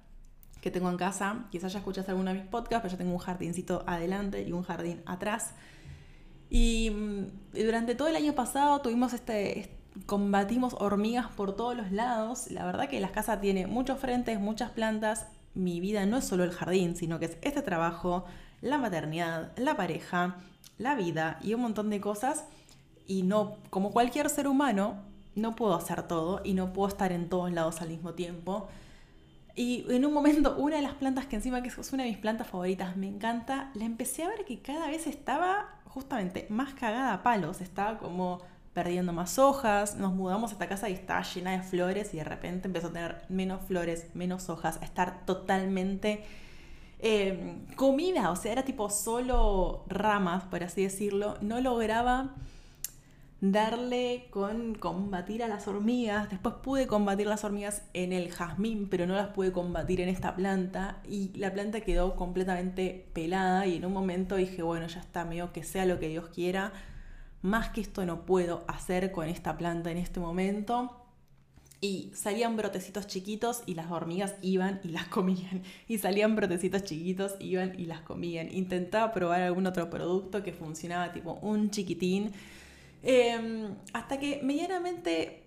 que 0.60 0.70
tengo 0.70 0.88
en 0.90 0.98
casa. 0.98 1.46
Quizás 1.50 1.72
ya 1.72 1.80
escuchaste 1.80 2.12
alguno 2.12 2.32
de 2.32 2.40
mis 2.40 2.46
podcasts, 2.46 2.82
pero 2.82 2.92
yo 2.92 2.98
tengo 2.98 3.12
un 3.12 3.18
jardincito 3.18 3.82
adelante 3.86 4.42
y 4.42 4.52
un 4.52 4.62
jardín 4.62 5.02
atrás. 5.06 5.54
Y 6.50 6.90
mm, 6.90 7.62
durante 7.64 7.94
todo 7.96 8.06
el 8.08 8.16
año 8.16 8.34
pasado 8.34 8.80
tuvimos 8.80 9.14
este, 9.14 9.74
combatimos 10.06 10.74
hormigas 10.78 11.28
por 11.28 11.56
todos 11.56 11.74
los 11.74 11.90
lados. 11.90 12.50
La 12.50 12.64
verdad 12.66 12.88
que 12.88 13.00
la 13.00 13.12
casa 13.12 13.40
tiene 13.40 13.66
muchos 13.66 13.98
frentes, 13.98 14.38
muchas 14.38 14.70
plantas 14.70 15.26
mi 15.54 15.80
vida 15.80 16.06
no 16.06 16.18
es 16.18 16.24
solo 16.24 16.44
el 16.44 16.52
jardín, 16.52 16.96
sino 16.96 17.18
que 17.18 17.26
es 17.26 17.38
este 17.42 17.62
trabajo, 17.62 18.24
la 18.60 18.78
maternidad, 18.78 19.52
la 19.56 19.76
pareja, 19.76 20.36
la 20.78 20.94
vida 20.94 21.38
y 21.42 21.54
un 21.54 21.62
montón 21.62 21.90
de 21.90 22.00
cosas. 22.00 22.44
Y 23.10 23.24
no, 23.24 23.56
como 23.70 23.90
cualquier 23.90 24.30
ser 24.30 24.46
humano, 24.46 24.94
no 25.34 25.56
puedo 25.56 25.74
hacer 25.74 26.04
todo 26.04 26.42
y 26.44 26.54
no 26.54 26.72
puedo 26.72 26.86
estar 26.86 27.10
en 27.10 27.28
todos 27.28 27.50
lados 27.50 27.80
al 27.80 27.88
mismo 27.88 28.14
tiempo. 28.14 28.68
Y 29.56 29.84
en 29.90 30.06
un 30.06 30.14
momento, 30.14 30.54
una 30.56 30.76
de 30.76 30.82
las 30.82 30.94
plantas 30.94 31.26
que 31.26 31.34
encima 31.34 31.60
que 31.60 31.70
es 31.70 31.92
una 31.92 32.04
de 32.04 32.10
mis 32.10 32.18
plantas 32.18 32.46
favoritas, 32.46 32.96
me 32.96 33.08
encanta, 33.08 33.72
la 33.74 33.84
empecé 33.84 34.22
a 34.22 34.28
ver 34.28 34.44
que 34.44 34.62
cada 34.62 34.86
vez 34.86 35.08
estaba 35.08 35.70
justamente 35.86 36.46
más 36.50 36.74
cagada 36.74 37.12
a 37.12 37.24
palos, 37.24 37.60
estaba 37.60 37.98
como 37.98 38.42
perdiendo 38.74 39.12
más 39.12 39.40
hojas, 39.40 39.96
nos 39.96 40.12
mudamos 40.12 40.52
a 40.52 40.52
esta 40.52 40.68
casa 40.68 40.88
y 40.88 40.92
estaba 40.92 41.22
llena 41.22 41.50
de 41.50 41.64
flores 41.64 42.14
y 42.14 42.18
de 42.18 42.24
repente 42.24 42.68
empezó 42.68 42.86
a 42.86 42.92
tener 42.92 43.22
menos 43.28 43.60
flores, 43.66 44.06
menos 44.14 44.48
hojas, 44.48 44.78
a 44.80 44.84
estar 44.84 45.26
totalmente 45.26 46.22
em, 47.00 47.66
comida, 47.74 48.30
o 48.30 48.36
sea, 48.36 48.52
era 48.52 48.64
tipo 48.64 48.88
solo 48.88 49.82
ramas, 49.88 50.44
por 50.44 50.62
así 50.62 50.84
decirlo, 50.84 51.36
no 51.40 51.60
lograba 51.60 52.36
darle 53.40 54.26
con 54.30 54.74
combatir 54.74 55.42
a 55.42 55.48
las 55.48 55.66
hormigas, 55.66 56.28
después 56.28 56.56
pude 56.62 56.86
combatir 56.86 57.26
las 57.26 57.42
hormigas 57.42 57.82
en 57.94 58.12
el 58.12 58.30
jazmín, 58.30 58.88
pero 58.88 59.06
no 59.06 59.14
las 59.14 59.28
pude 59.28 59.50
combatir 59.50 60.00
en 60.00 60.10
esta 60.10 60.36
planta 60.36 61.00
y 61.08 61.32
la 61.36 61.52
planta 61.52 61.80
quedó 61.80 62.16
completamente 62.16 63.06
pelada 63.14 63.66
y 63.66 63.76
en 63.76 63.86
un 63.86 63.92
momento 63.94 64.36
dije, 64.36 64.62
bueno, 64.62 64.86
ya 64.88 65.00
está, 65.00 65.24
medio 65.24 65.52
que 65.52 65.62
sea 65.64 65.86
lo 65.86 65.98
que 65.98 66.08
Dios 66.08 66.28
quiera, 66.28 66.72
más 67.40 67.70
que 67.70 67.80
esto 67.80 68.04
no 68.04 68.26
puedo 68.26 68.64
hacer 68.68 69.10
con 69.10 69.28
esta 69.28 69.56
planta 69.56 69.90
en 69.90 69.98
este 69.98 70.20
momento. 70.20 70.96
y 71.82 72.10
salían 72.14 72.58
brotecitos 72.58 73.06
chiquitos 73.06 73.62
y 73.64 73.72
las 73.74 73.90
hormigas 73.90 74.34
iban 74.42 74.80
y 74.84 74.88
las 74.88 75.06
comían. 75.08 75.62
Y 75.88 75.96
salían 75.96 76.36
brotecitos 76.36 76.84
chiquitos, 76.84 77.36
iban 77.40 77.72
y 77.80 77.86
las 77.86 78.02
comían. 78.02 78.52
Intentaba 78.52 79.14
probar 79.14 79.40
algún 79.40 79.66
otro 79.66 79.88
producto 79.88 80.42
que 80.42 80.52
funcionaba 80.52 81.12
tipo 81.14 81.38
un 81.40 81.70
chiquitín. 81.70 82.32
Em, 83.02 83.76
hasta 83.92 84.18
que 84.18 84.40
medianamente 84.42 85.46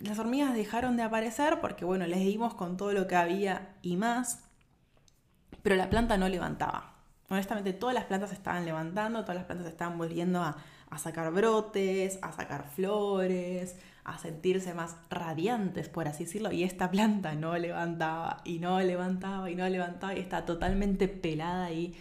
las 0.00 0.18
hormigas 0.18 0.54
dejaron 0.54 0.96
de 0.96 1.02
aparecer 1.02 1.60
porque 1.60 1.84
bueno, 1.84 2.06
les 2.06 2.20
dimos 2.20 2.54
con 2.54 2.76
todo 2.76 2.92
lo 2.92 3.06
que 3.06 3.16
había 3.16 3.74
y 3.82 3.96
más. 3.96 4.44
Pero 5.62 5.76
la 5.76 5.90
planta 5.90 6.16
no 6.16 6.28
levantaba. 6.28 6.94
Honestamente, 7.28 7.72
todas 7.72 7.94
las 7.94 8.04
plantas 8.04 8.32
estaban 8.32 8.64
levantando, 8.64 9.22
todas 9.22 9.36
las 9.36 9.44
plantas 9.46 9.66
estaban 9.66 9.98
volviendo 9.98 10.40
a, 10.40 10.56
a 10.90 10.98
sacar 10.98 11.32
brotes, 11.32 12.18
a 12.22 12.32
sacar 12.32 12.70
flores, 12.70 13.76
a 14.04 14.18
sentirse 14.18 14.74
más 14.74 14.96
radiantes, 15.10 15.88
por 15.88 16.06
así 16.06 16.24
decirlo, 16.24 16.52
y 16.52 16.62
esta 16.62 16.90
planta 16.92 17.34
no 17.34 17.58
levantaba 17.58 18.42
y 18.44 18.60
no 18.60 18.80
levantaba 18.80 19.50
y 19.50 19.56
no 19.56 19.68
levantaba 19.68 20.14
y 20.14 20.20
está 20.20 20.44
totalmente 20.44 21.08
pelada 21.08 21.64
ahí 21.64 21.96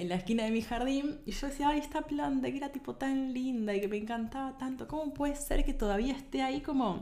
en 0.00 0.08
la 0.08 0.16
esquina 0.16 0.44
de 0.44 0.50
mi 0.50 0.62
jardín 0.62 1.20
y 1.26 1.32
yo 1.32 1.46
decía, 1.46 1.68
ay, 1.68 1.78
esta 1.78 2.02
planta 2.02 2.50
que 2.50 2.56
era 2.56 2.72
tipo 2.72 2.94
tan 2.96 3.34
linda 3.34 3.74
y 3.74 3.80
que 3.80 3.88
me 3.88 3.98
encantaba 3.98 4.56
tanto, 4.56 4.88
¿cómo 4.88 5.12
puede 5.12 5.36
ser 5.36 5.64
que 5.64 5.74
todavía 5.74 6.14
esté 6.14 6.42
ahí 6.42 6.60
como... 6.60 7.00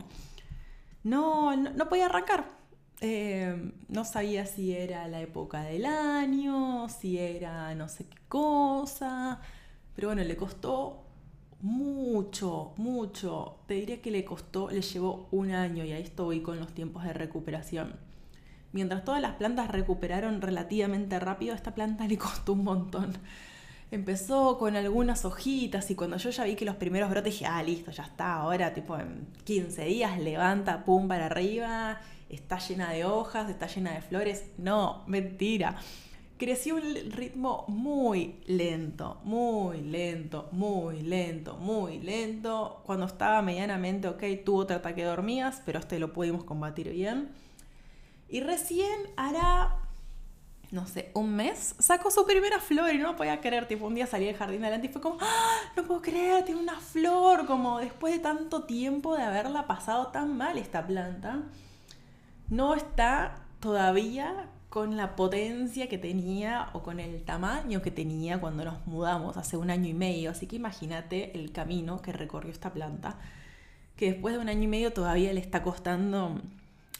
No, 1.04 1.56
no, 1.56 1.88
podía 1.88 2.06
arrancar. 2.06 2.44
Eh, 3.00 3.72
no 3.88 4.04
sabía 4.04 4.44
si 4.46 4.72
era 4.74 5.06
la 5.06 5.20
época 5.20 5.62
del 5.62 5.86
año, 5.86 6.88
si 6.88 7.18
era 7.18 7.72
no 7.76 7.88
sé 7.88 8.08
qué 8.08 8.18
cosa, 8.28 9.40
pero 9.94 10.08
bueno, 10.08 10.24
le 10.24 10.36
costó 10.36 11.04
mucho, 11.60 12.74
mucho. 12.76 13.60
Te 13.66 13.74
diría 13.74 14.02
que 14.02 14.10
le 14.10 14.24
costó, 14.24 14.70
le 14.70 14.82
llevó 14.82 15.28
un 15.30 15.52
año 15.52 15.84
y 15.84 15.92
ahí 15.92 16.02
estoy 16.02 16.40
con 16.42 16.58
los 16.58 16.74
tiempos 16.74 17.04
de 17.04 17.12
recuperación. 17.12 18.07
Mientras 18.72 19.04
todas 19.04 19.20
las 19.20 19.34
plantas 19.34 19.70
recuperaron 19.70 20.40
relativamente 20.40 21.18
rápido, 21.18 21.54
esta 21.54 21.74
planta 21.74 22.06
le 22.06 22.18
costó 22.18 22.52
un 22.52 22.64
montón. 22.64 23.12
Empezó 23.90 24.58
con 24.58 24.76
algunas 24.76 25.24
hojitas 25.24 25.90
y 25.90 25.94
cuando 25.94 26.18
yo 26.18 26.28
ya 26.28 26.44
vi 26.44 26.56
que 26.56 26.66
los 26.66 26.76
primeros 26.76 27.08
brotes 27.08 27.32
dije, 27.32 27.46
ah, 27.46 27.62
listo, 27.62 27.90
ya 27.90 28.02
está, 28.02 28.34
ahora 28.34 28.74
tipo 28.74 28.98
en 28.98 29.26
15 29.44 29.84
días 29.86 30.18
levanta, 30.18 30.84
pum, 30.84 31.08
para 31.08 31.26
arriba, 31.26 31.98
está 32.28 32.58
llena 32.58 32.90
de 32.90 33.06
hojas, 33.06 33.48
está 33.48 33.66
llena 33.66 33.92
de 33.92 34.02
flores. 34.02 34.50
No, 34.58 35.04
mentira 35.06 35.76
creció 36.38 36.76
un 36.76 37.10
ritmo 37.10 37.64
muy 37.68 38.36
lento, 38.46 39.20
muy 39.24 39.80
lento, 39.82 40.48
muy 40.52 41.02
lento, 41.02 41.56
muy 41.56 41.98
lento. 41.98 42.80
Cuando 42.86 43.06
estaba 43.06 43.42
medianamente 43.42 44.08
ok, 44.08 44.22
tuvo 44.44 44.60
otro 44.60 44.76
ataque 44.76 45.02
de 45.02 45.10
hormigas, 45.10 45.60
pero 45.66 45.80
este 45.80 45.98
lo 45.98 46.12
pudimos 46.12 46.44
combatir 46.44 46.90
bien. 46.90 47.28
Y 48.28 48.40
recién 48.40 49.00
hará, 49.16 49.76
no 50.70 50.86
sé, 50.86 51.10
un 51.14 51.34
mes, 51.34 51.74
sacó 51.78 52.10
su 52.10 52.26
primera 52.26 52.60
flor 52.60 52.94
y 52.94 52.98
no 52.98 53.16
podía 53.16 53.40
creer. 53.40 53.66
Tipo, 53.66 53.86
un 53.86 53.94
día 53.94 54.06
salí 54.06 54.26
del 54.26 54.36
jardín 54.36 54.62
adelante 54.62 54.88
y 54.88 54.90
fue 54.90 55.00
como, 55.00 55.18
¡Ah, 55.20 55.56
no 55.76 55.84
puedo 55.84 56.02
creer, 56.02 56.44
tiene 56.44 56.60
una 56.60 56.78
flor. 56.78 57.46
Como 57.46 57.78
después 57.78 58.12
de 58.12 58.20
tanto 58.20 58.64
tiempo 58.64 59.16
de 59.16 59.22
haberla 59.22 59.66
pasado 59.66 60.08
tan 60.08 60.36
mal 60.36 60.58
esta 60.58 60.86
planta, 60.86 61.42
no 62.50 62.74
está 62.74 63.36
todavía 63.60 64.50
con 64.68 64.98
la 64.98 65.16
potencia 65.16 65.88
que 65.88 65.96
tenía 65.96 66.68
o 66.74 66.82
con 66.82 67.00
el 67.00 67.24
tamaño 67.24 67.80
que 67.80 67.90
tenía 67.90 68.38
cuando 68.38 68.64
nos 68.66 68.86
mudamos 68.86 69.38
hace 69.38 69.56
un 69.56 69.70
año 69.70 69.88
y 69.88 69.94
medio. 69.94 70.30
Así 70.30 70.46
que 70.46 70.56
imagínate 70.56 71.38
el 71.38 71.52
camino 71.52 72.02
que 72.02 72.12
recorrió 72.12 72.52
esta 72.52 72.72
planta, 72.72 73.18
que 73.96 74.12
después 74.12 74.34
de 74.34 74.40
un 74.40 74.48
año 74.50 74.64
y 74.64 74.66
medio 74.66 74.92
todavía 74.92 75.32
le 75.32 75.40
está 75.40 75.62
costando 75.62 76.40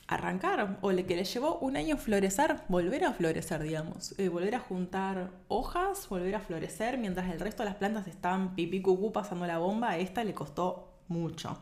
arrancar 0.09 0.79
o 0.81 0.91
le 0.91 1.05
que 1.05 1.15
le 1.15 1.25
llevó 1.25 1.59
un 1.59 1.77
año 1.77 1.99
florecer, 1.99 2.57
volver 2.69 3.05
a 3.05 3.13
florecer, 3.13 3.63
digamos, 3.63 4.19
eh, 4.19 4.31
volver 4.31 4.55
a 4.55 4.61
juntar 4.61 5.31
hojas, 5.49 6.09
volver 6.09 6.35
a 6.35 6.41
florecer, 6.41 6.97
mientras 6.97 7.31
el 7.31 7.39
resto 7.39 7.63
de 7.63 7.69
las 7.69 7.79
plantas 7.79 8.09
estaban 8.09 8.55
pipí 8.55 8.81
cucú 8.81 9.13
pasando 9.13 9.47
la 9.47 9.59
bomba, 9.59 9.91
a 9.91 9.99
esta 9.99 10.25
le 10.25 10.33
costó 10.33 10.95
mucho. 11.09 11.59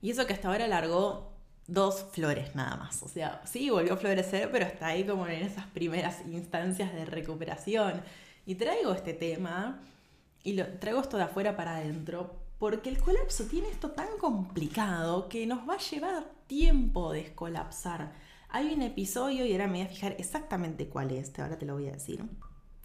Y 0.00 0.10
eso 0.10 0.26
que 0.26 0.32
hasta 0.32 0.48
ahora 0.48 0.66
largó 0.66 1.32
dos 1.66 2.06
flores 2.12 2.54
nada 2.56 2.76
más. 2.76 3.02
O 3.02 3.08
sea, 3.08 3.42
sí, 3.44 3.68
volvió 3.68 3.92
a 3.92 3.96
florecer, 3.98 4.50
pero 4.50 4.64
está 4.64 4.88
ahí 4.88 5.04
como 5.04 5.26
en 5.26 5.42
esas 5.42 5.66
primeras 5.66 6.22
instancias 6.26 6.94
de 6.94 7.04
recuperación. 7.04 8.02
Y 8.46 8.54
traigo 8.54 8.92
este 8.92 9.12
tema, 9.12 9.80
y 10.42 10.54
lo 10.54 10.66
traigo 10.78 11.00
esto 11.00 11.18
de 11.18 11.24
afuera 11.24 11.56
para 11.56 11.76
adentro, 11.76 12.36
porque 12.58 12.88
el 12.88 12.98
colapso 12.98 13.44
tiene 13.44 13.68
esto 13.68 13.90
tan 13.90 14.16
complicado 14.18 15.28
que 15.28 15.46
nos 15.46 15.68
va 15.68 15.74
a 15.74 15.78
llevar 15.78 16.24
tiempo 16.52 17.14
descolapsar. 17.14 18.12
Hay 18.50 18.74
un 18.74 18.82
episodio, 18.82 19.46
y 19.46 19.52
ahora 19.52 19.68
me 19.68 19.78
voy 19.78 19.86
a 19.86 19.88
fijar 19.88 20.16
exactamente 20.18 20.86
cuál 20.86 21.10
es, 21.10 21.32
ahora 21.38 21.58
te 21.58 21.64
lo 21.64 21.72
voy 21.72 21.88
a 21.88 21.92
decir, 21.92 22.22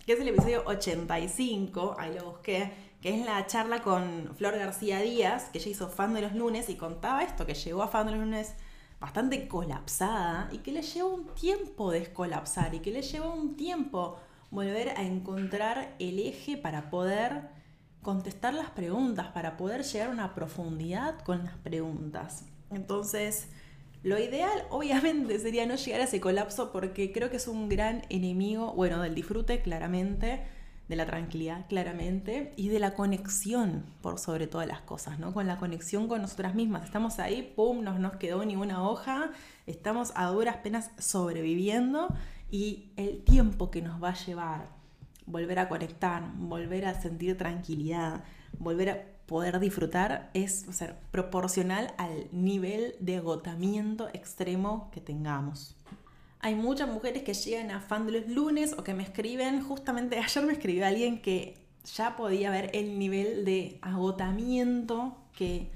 que 0.05 0.13
es 0.13 0.19
el 0.21 0.29
episodio 0.29 0.63
85, 0.65 1.97
ahí 1.99 2.15
lo 2.17 2.31
busqué, 2.31 2.71
que 3.01 3.19
es 3.19 3.25
la 3.25 3.45
charla 3.45 3.81
con 3.81 4.33
Flor 4.37 4.57
García 4.57 5.01
Díaz, 5.01 5.49
que 5.51 5.57
ella 5.57 5.71
hizo 5.71 5.89
fan 5.89 6.13
de 6.13 6.21
los 6.21 6.33
lunes 6.33 6.69
y 6.69 6.75
contaba 6.75 7.23
esto, 7.23 7.45
que 7.45 7.55
llegó 7.55 7.83
a 7.83 7.89
fan 7.89 8.05
de 8.05 8.13
los 8.13 8.21
lunes 8.21 8.53
bastante 9.01 9.49
colapsada 9.49 10.47
y 10.53 10.59
que 10.59 10.71
le 10.71 10.81
llevó 10.81 11.13
un 11.13 11.35
tiempo 11.35 11.91
descolapsar 11.91 12.73
y 12.73 12.79
que 12.79 12.91
le 12.91 13.01
llevó 13.01 13.33
un 13.33 13.57
tiempo 13.57 14.17
volver 14.49 14.91
a 14.91 15.03
encontrar 15.03 15.93
el 15.99 16.19
eje 16.19 16.55
para 16.55 16.89
poder 16.89 17.49
contestar 18.01 18.53
las 18.53 18.69
preguntas, 18.69 19.27
para 19.33 19.57
poder 19.57 19.83
llegar 19.83 20.07
a 20.07 20.13
una 20.13 20.33
profundidad 20.33 21.19
con 21.19 21.43
las 21.43 21.57
preguntas. 21.57 22.45
Entonces, 22.69 23.47
lo 24.07 24.17
ideal 24.17 24.63
obviamente 24.69 25.37
sería 25.39 25.65
no 25.65 25.75
llegar 25.75 26.01
a 26.01 26.05
ese 26.05 26.21
colapso 26.21 26.71
porque 26.71 27.11
creo 27.11 27.29
que 27.29 27.37
es 27.37 27.47
un 27.47 27.67
gran 27.67 28.03
enemigo, 28.09 28.73
bueno, 28.73 29.01
del 29.01 29.13
disfrute 29.13 29.61
claramente, 29.61 30.43
de 30.87 30.95
la 30.95 31.05
tranquilidad, 31.05 31.67
claramente, 31.67 32.53
y 32.55 32.69
de 32.69 32.79
la 32.79 32.93
conexión, 32.93 33.83
por 34.01 34.19
sobre 34.19 34.47
todas 34.47 34.67
las 34.67 34.79
cosas, 34.79 35.19
¿no? 35.19 35.33
Con 35.33 35.45
la 35.45 35.57
conexión 35.57 36.07
con 36.07 36.21
nosotras 36.21 36.55
mismas. 36.55 36.85
Estamos 36.85 37.19
ahí, 37.19 37.53
pum, 37.55 37.83
no 37.83 37.99
nos 37.99 38.15
quedó 38.15 38.45
ni 38.45 38.55
una 38.55 38.87
hoja, 38.87 39.31
estamos 39.65 40.13
a 40.15 40.27
duras 40.27 40.57
penas 40.57 40.91
sobreviviendo 40.97 42.07
y 42.49 42.93
el 42.95 43.21
tiempo 43.25 43.69
que 43.69 43.81
nos 43.81 44.01
va 44.01 44.11
a 44.11 44.15
llevar 44.15 44.77
volver 45.27 45.59
a 45.59 45.67
conectar, 45.67 46.23
volver 46.37 46.85
a 46.85 46.99
sentir 46.99 47.37
tranquilidad, 47.37 48.23
volver 48.57 48.89
a 48.89 49.16
poder 49.27 49.59
disfrutar 49.59 50.31
es 50.33 50.65
ser 50.71 50.95
proporcional 51.11 51.93
al 51.97 52.27
nivel 52.31 52.95
de 52.99 53.17
agotamiento 53.17 54.07
extremo 54.13 54.89
que 54.91 55.01
tengamos. 55.01 55.75
Hay 56.39 56.55
muchas 56.55 56.89
mujeres 56.89 57.23
que 57.23 57.33
llegan 57.33 57.71
a 57.71 57.81
fan 57.81 58.05
de 58.05 58.21
los 58.21 58.29
lunes 58.29 58.73
o 58.73 58.83
que 58.83 58.93
me 58.93 59.03
escriben, 59.03 59.61
justamente 59.61 60.17
ayer 60.25 60.45
me 60.45 60.53
escribió 60.53 60.85
alguien 60.87 61.21
que 61.21 61.57
ya 61.95 62.15
podía 62.15 62.51
ver 62.51 62.71
el 62.73 62.97
nivel 62.97 63.43
de 63.43 63.79
agotamiento 63.81 65.17
que, 65.35 65.71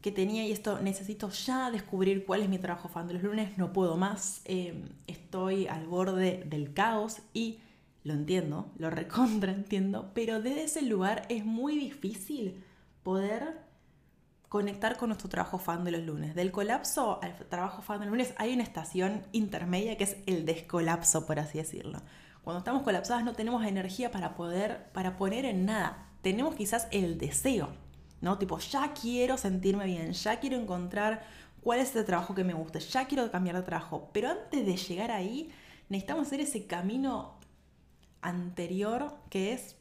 que 0.00 0.12
tenía 0.12 0.46
y 0.46 0.52
esto 0.52 0.80
necesito 0.80 1.30
ya 1.30 1.72
descubrir 1.72 2.24
cuál 2.24 2.42
es 2.42 2.48
mi 2.48 2.58
trabajo 2.58 2.88
fan 2.88 3.08
de 3.08 3.14
los 3.14 3.22
lunes, 3.24 3.58
no 3.58 3.72
puedo 3.72 3.96
más, 3.96 4.42
eh, 4.44 4.84
estoy 5.08 5.66
al 5.66 5.86
borde 5.88 6.44
del 6.46 6.72
caos 6.72 7.18
y 7.34 7.58
lo 8.04 8.14
entiendo, 8.14 8.70
lo 8.78 8.90
recontra 8.90 9.52
entiendo, 9.52 10.12
pero 10.14 10.40
desde 10.40 10.62
ese 10.62 10.82
lugar 10.82 11.26
es 11.28 11.44
muy 11.44 11.76
difícil 11.76 12.62
poder 13.06 13.62
conectar 14.48 14.96
con 14.96 15.10
nuestro 15.10 15.28
trabajo 15.28 15.58
fan 15.58 15.84
de 15.84 15.92
los 15.92 16.02
lunes. 16.02 16.34
Del 16.34 16.50
colapso 16.50 17.20
al 17.22 17.36
trabajo 17.48 17.80
fan 17.80 18.00
de 18.00 18.06
los 18.06 18.10
lunes 18.10 18.34
hay 18.36 18.52
una 18.52 18.64
estación 18.64 19.22
intermedia 19.30 19.96
que 19.96 20.02
es 20.02 20.16
el 20.26 20.44
descolapso, 20.44 21.24
por 21.24 21.38
así 21.38 21.58
decirlo. 21.58 22.02
Cuando 22.42 22.58
estamos 22.58 22.82
colapsadas 22.82 23.22
no 23.22 23.32
tenemos 23.34 23.64
energía 23.64 24.10
para 24.10 24.34
poder, 24.34 24.90
para 24.92 25.16
poner 25.16 25.44
en 25.44 25.66
nada. 25.66 26.08
Tenemos 26.20 26.56
quizás 26.56 26.88
el 26.90 27.16
deseo, 27.16 27.68
¿no? 28.20 28.38
Tipo, 28.38 28.58
ya 28.58 28.92
quiero 28.92 29.36
sentirme 29.36 29.84
bien, 29.84 30.10
ya 30.12 30.40
quiero 30.40 30.56
encontrar 30.56 31.22
cuál 31.62 31.78
es 31.78 31.94
el 31.94 32.04
trabajo 32.04 32.34
que 32.34 32.42
me 32.42 32.54
gusta, 32.54 32.80
ya 32.80 33.06
quiero 33.06 33.30
cambiar 33.30 33.54
de 33.54 33.62
trabajo. 33.62 34.10
Pero 34.12 34.30
antes 34.30 34.66
de 34.66 34.76
llegar 34.76 35.12
ahí, 35.12 35.52
necesitamos 35.88 36.26
hacer 36.26 36.40
ese 36.40 36.66
camino 36.66 37.38
anterior 38.20 39.14
que 39.30 39.52
es 39.52 39.76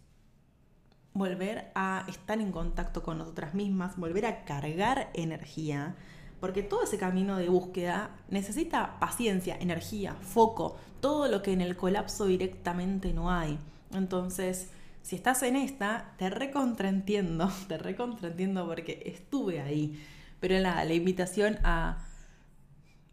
volver 1.15 1.71
a 1.75 2.03
estar 2.09 2.39
en 2.39 2.51
contacto 2.51 3.01
con 3.01 3.17
nosotras 3.17 3.55
mismas, 3.55 3.95
volver 3.95 4.25
a 4.25 4.43
cargar 4.43 5.09
energía, 5.13 5.95
porque 6.41 6.61
todo 6.61 6.83
ese 6.83 6.97
camino 6.97 7.37
de 7.37 7.47
búsqueda 7.49 8.11
necesita 8.29 8.99
paciencia, 8.99 9.57
energía, 9.59 10.13
foco, 10.15 10.77
todo 10.99 11.29
lo 11.29 11.41
que 11.41 11.53
en 11.53 11.61
el 11.61 11.77
colapso 11.77 12.25
directamente 12.25 13.13
no 13.13 13.31
hay. 13.31 13.57
Entonces, 13.93 14.69
si 15.01 15.15
estás 15.15 15.41
en 15.43 15.55
esta, 15.55 16.13
te 16.17 16.29
recontraentiendo, 16.29 17.49
te 17.69 17.77
recontraentiendo 17.77 18.67
porque 18.67 19.01
estuve 19.05 19.61
ahí. 19.61 19.97
Pero 20.41 20.59
la, 20.59 20.83
la 20.83 20.93
invitación 20.93 21.59
a 21.63 22.04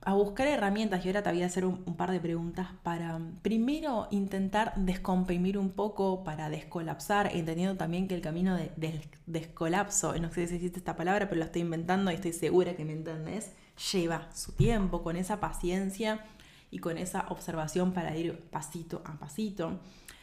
a 0.05 0.15
buscar 0.15 0.49
herramientas 0.49 1.05
y 1.05 1.09
ahora 1.09 1.23
te 1.23 1.31
voy 1.31 1.43
a 1.43 1.47
hacer 1.47 1.65
un, 1.65 1.79
par 1.97 2.11
de 2.11 2.21
preguntas 2.21 2.69
para 2.83 3.21
primero 3.43 4.09
intentar 4.11 4.73
descomprimir 4.77 5.59
un 5.59 5.71
poco 5.71 6.25
para 6.25 6.51
descolapsar, 6.51 7.31
entendiendo 7.35 7.77
también 7.77 8.09
que 8.09 8.15
el 8.15 8.21
camino 8.21 8.57
del 8.57 9.01
descolapso, 9.27 10.15
no 10.19 10.33
sé 10.33 10.47
si 10.49 10.57
existe 10.57 10.79
esta 10.79 10.97
palabra, 10.97 11.29
pero 11.29 11.39
la 11.39 11.47
estoy 11.47 11.63
inventando 11.63 12.11
y 12.11 12.15
estoy 12.15 12.33
segura 12.33 12.75
que 12.75 12.85
me 12.85 12.93
entendés, 12.93 13.53
lleva 13.93 14.29
su 14.35 14.53
tiempo, 14.53 15.03
con 15.03 15.17
esa 15.17 15.41
paciencia 15.41 16.25
y 16.71 16.79
con 16.79 16.99
esa 16.99 17.27
observación 17.29 17.93
para 17.93 18.17
ir 18.17 18.39
pasito 18.51 19.03
a 19.05 19.19
pasito. 19.19 19.81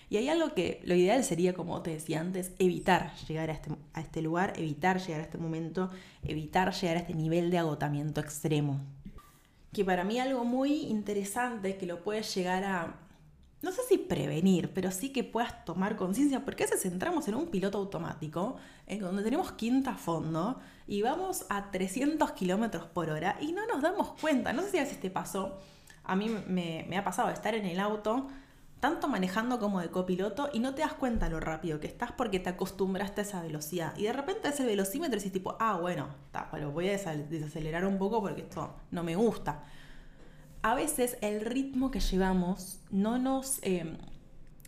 Y 0.09 0.17
hay 0.17 0.27
algo 0.27 0.55
que 0.55 0.81
lo 0.85 0.95
ideal 0.95 1.23
sería, 1.23 1.53
como 1.53 1.81
te 1.83 1.91
decía 1.91 2.19
antes, 2.19 2.51
evitar 2.57 3.13
llegar 3.27 3.51
a 3.51 3.53
este, 3.53 3.71
a 3.93 4.01
este 4.01 4.23
lugar, 4.23 4.53
evitar 4.57 4.99
llegar 4.99 5.21
a 5.21 5.23
este 5.23 5.37
momento, 5.37 5.91
evitar 6.23 6.73
llegar 6.73 6.97
a 6.97 6.99
este 7.01 7.13
nivel 7.13 7.51
de 7.51 7.59
agotamiento 7.59 8.19
extremo. 8.19 8.81
Que 9.71 9.85
para 9.85 10.03
mí 10.03 10.19
algo 10.19 10.43
muy 10.43 10.87
interesante 10.87 11.77
que 11.77 11.85
lo 11.85 12.03
puedes 12.03 12.33
llegar 12.33 12.63
a, 12.63 12.95
no 13.61 13.71
sé 13.71 13.81
si 13.87 13.97
prevenir, 13.97 14.73
pero 14.73 14.89
sí 14.91 15.09
que 15.09 15.23
puedas 15.23 15.65
tomar 15.65 15.95
conciencia, 15.95 16.43
porque 16.45 16.63
a 16.63 16.67
veces 16.67 16.85
entramos 16.85 17.27
en 17.27 17.35
un 17.35 17.47
piloto 17.47 17.77
automático, 17.77 18.55
en 18.87 18.99
donde 18.99 19.23
tenemos 19.23 19.51
quinta 19.51 19.95
fondo 19.95 20.59
y 20.87 21.01
vamos 21.01 21.45
a 21.49 21.69
300 21.71 22.31
kilómetros 22.31 22.85
por 22.85 23.09
hora 23.09 23.37
y 23.41 23.51
no 23.51 23.67
nos 23.67 23.81
damos 23.81 24.13
cuenta. 24.19 24.53
No 24.53 24.61
sé 24.63 24.71
si 24.71 24.77
a 24.77 24.83
veces 24.83 24.99
te 24.99 25.11
pasó, 25.11 25.59
a 26.03 26.15
mí 26.15 26.29
me, 26.47 26.85
me 26.89 26.97
ha 26.97 27.03
pasado 27.03 27.29
estar 27.29 27.53
en 27.53 27.65
el 27.65 27.79
auto 27.79 28.27
tanto 28.79 29.07
manejando 29.07 29.59
como 29.59 29.81
de 29.81 29.89
copiloto 29.89 30.49
y 30.53 30.59
no 30.59 30.73
te 30.73 30.81
das 30.81 30.93
cuenta 30.93 31.29
lo 31.29 31.39
rápido 31.39 31.79
que 31.79 31.87
estás 31.87 32.11
porque 32.11 32.39
te 32.39 32.49
acostumbraste 32.49 33.21
a 33.21 33.23
esa 33.23 33.41
velocidad. 33.41 33.97
Y 33.97 34.03
de 34.03 34.13
repente 34.13 34.49
es 34.49 34.59
el 34.59 34.67
velocímetro 34.67 35.15
y 35.15 35.19
dices 35.19 35.33
tipo, 35.33 35.57
ah, 35.59 35.77
bueno, 35.77 36.07
voy 36.73 36.89
a 36.89 36.91
desacelerar 36.91 37.85
un 37.85 37.97
poco 37.97 38.21
porque 38.21 38.41
esto 38.41 38.75
no 38.91 39.03
me 39.03 39.15
gusta. 39.15 39.63
A 40.61 40.75
veces 40.75 41.17
el 41.21 41.41
ritmo 41.41 41.91
que 41.91 41.99
llevamos 41.99 42.79
no 42.89 43.17
nos, 43.17 43.59
eh, 43.63 43.97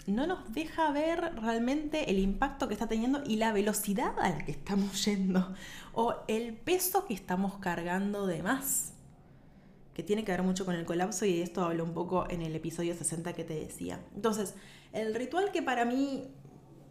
no 0.07 0.27
nos 0.27 0.53
deja 0.53 0.91
ver 0.91 1.35
realmente 1.35 2.09
el 2.09 2.19
impacto 2.19 2.67
que 2.67 2.73
está 2.73 2.87
teniendo 2.87 3.23
y 3.25 3.37
la 3.37 3.53
velocidad 3.53 4.17
a 4.19 4.29
la 4.29 4.45
que 4.45 4.51
estamos 4.51 5.05
yendo 5.05 5.53
o 5.93 6.15
el 6.27 6.53
peso 6.53 7.05
que 7.05 7.13
estamos 7.13 7.57
cargando 7.57 8.27
de 8.27 8.43
más 8.43 8.93
que 9.93 10.03
tiene 10.03 10.23
que 10.23 10.31
ver 10.31 10.43
mucho 10.43 10.65
con 10.65 10.75
el 10.75 10.85
colapso 10.85 11.25
y 11.25 11.37
de 11.37 11.43
esto 11.43 11.63
hablo 11.63 11.83
un 11.83 11.93
poco 11.93 12.25
en 12.29 12.41
el 12.41 12.55
episodio 12.55 12.95
60 12.95 13.33
que 13.33 13.43
te 13.43 13.55
decía. 13.55 13.99
Entonces, 14.15 14.55
el 14.93 15.13
ritual 15.13 15.51
que 15.51 15.61
para 15.61 15.85
mí 15.85 16.29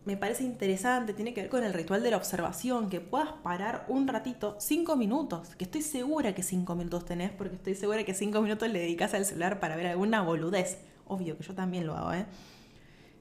me 0.05 0.17
parece 0.17 0.45
interesante 0.45 1.13
tiene 1.13 1.35
que 1.35 1.43
ver 1.43 1.51
con 1.51 1.63
el 1.63 1.75
ritual 1.75 2.03
de 2.03 2.11
la 2.11 2.17
observación, 2.17 2.89
que 2.89 3.01
puedas 3.01 3.33
parar 3.43 3.85
un 3.89 4.09
ratito, 4.09 4.57
cinco 4.59 4.97
minutos, 4.97 5.55
que 5.57 5.65
estoy 5.65 5.83
segura 5.83 6.35
que 6.35 6.43
cinco 6.43 6.75
minutos 6.75 7.05
tenés, 7.05 7.31
porque 7.33 7.57
estoy 7.57 7.75
segura 7.75 8.03
que 8.05 8.15
cinco 8.15 8.41
minutos 8.41 8.69
le 8.71 8.81
dedicas 8.81 9.13
al 9.15 9.27
celular 9.27 9.61
para 9.61 9.77
ver 9.77 9.87
alguna 9.87 10.23
boludez. 10.23 10.79
Obvio 11.07 11.37
que 11.37 11.45
yo 11.45 11.55
también 11.55 11.87
lo 11.87 11.97
hago, 11.97 12.13
¿eh? 12.13 12.27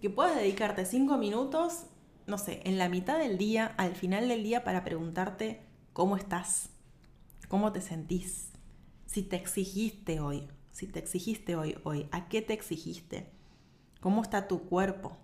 Que 0.02 0.10
puedas 0.10 0.36
dedicarte 0.36 0.86
cinco 0.86 1.18
minutos, 1.18 1.86
no 2.28 2.38
sé, 2.38 2.62
en 2.64 2.78
la 2.78 2.88
mitad 2.88 3.20
del 3.20 3.38
día, 3.38 3.74
al 3.78 3.96
final 3.96 4.30
del 4.30 4.44
día, 4.44 4.64
para 4.64 4.84
preguntarte 4.86 5.62
cómo 5.92 6.16
estás, 6.16 6.70
cómo 7.50 7.74
te 7.74 7.82
sentís, 7.82 8.52
si 9.10 9.24
te 9.24 9.38
exigiste 9.38 10.20
hoy, 10.20 10.48
si 10.72 10.86
te 10.86 11.00
exigiste 11.00 11.56
hoy, 11.56 11.75
hoy, 11.84 12.08
¿a 12.12 12.30
qué 12.30 12.44
te 12.44 12.54
exigiste? 12.54 13.25
¿Cómo 14.01 14.22
está 14.22 14.48
tu 14.48 14.66
cuerpo? 14.66 15.18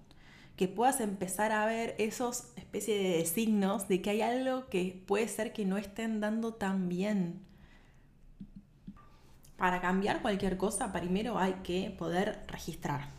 Que 0.55 0.67
puedas 0.67 1.01
empezar 1.01 1.51
a 1.51 1.67
ver 1.67 1.93
esos 1.99 2.45
especies 2.55 3.03
de 3.03 3.25
signos 3.25 3.87
de 3.87 4.01
que 4.01 4.09
hay 4.09 4.21
algo 4.21 4.69
que 4.69 5.03
puede 5.05 5.27
ser 5.27 5.53
que 5.53 5.65
no 5.65 5.77
estén 5.77 6.19
dando 6.19 6.55
tan 6.55 6.89
bien. 6.89 7.41
Para 9.55 9.81
cambiar 9.81 10.23
cualquier 10.23 10.57
cosa, 10.57 10.91
primero 10.91 11.37
hay 11.37 11.53
que 11.61 11.93
poder 11.95 12.43
registrar. 12.47 13.11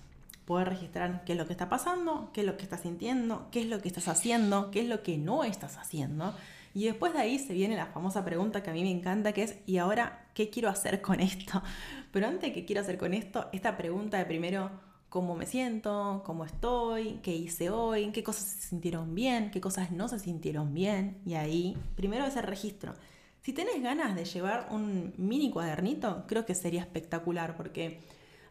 Poder 0.46 0.68
registrar 0.68 1.24
qué 1.24 1.32
es 1.32 1.38
lo 1.38 1.46
que 1.46 1.52
está 1.52 1.68
pasando, 1.68 2.30
qué 2.32 2.40
es 2.40 2.46
lo 2.46 2.56
que 2.56 2.64
estás 2.64 2.80
sintiendo, 2.80 3.46
qué 3.52 3.60
es 3.60 3.66
lo 3.66 3.80
que 3.80 3.88
estás 3.88 4.08
haciendo, 4.08 4.72
qué 4.72 4.80
es 4.80 4.88
lo 4.88 5.04
que 5.04 5.16
no 5.16 5.44
estás 5.44 5.76
haciendo 5.76 6.34
y 6.76 6.84
después 6.84 7.14
de 7.14 7.20
ahí 7.20 7.38
se 7.38 7.54
viene 7.54 7.74
la 7.74 7.86
famosa 7.86 8.22
pregunta 8.22 8.62
que 8.62 8.68
a 8.68 8.74
mí 8.74 8.82
me 8.82 8.90
encanta, 8.90 9.32
que 9.32 9.44
es, 9.44 9.56
¿y 9.64 9.78
ahora 9.78 10.25
qué 10.36 10.50
quiero 10.50 10.68
hacer 10.68 11.00
con 11.00 11.18
esto? 11.20 11.62
Pero 12.12 12.26
antes 12.26 12.42
de 12.42 12.52
qué 12.52 12.66
quiero 12.66 12.82
hacer 12.82 12.98
con 12.98 13.14
esto, 13.14 13.48
esta 13.52 13.76
pregunta 13.78 14.18
de 14.18 14.26
primero, 14.26 14.70
¿cómo 15.08 15.34
me 15.34 15.46
siento? 15.46 16.22
¿Cómo 16.26 16.44
estoy? 16.44 17.20
¿Qué 17.22 17.34
hice 17.34 17.70
hoy? 17.70 18.12
¿Qué 18.12 18.22
cosas 18.22 18.44
se 18.44 18.68
sintieron 18.68 19.14
bien? 19.14 19.50
¿Qué 19.50 19.62
cosas 19.62 19.90
no 19.92 20.08
se 20.08 20.18
sintieron 20.18 20.74
bien? 20.74 21.22
Y 21.24 21.34
ahí, 21.34 21.74
primero 21.96 22.26
ese 22.26 22.42
registro. 22.42 22.92
Si 23.40 23.54
tenés 23.54 23.82
ganas 23.82 24.14
de 24.14 24.26
llevar 24.26 24.68
un 24.70 25.14
mini 25.16 25.50
cuadernito, 25.50 26.24
creo 26.28 26.44
que 26.44 26.54
sería 26.54 26.82
espectacular, 26.82 27.56
porque 27.56 28.00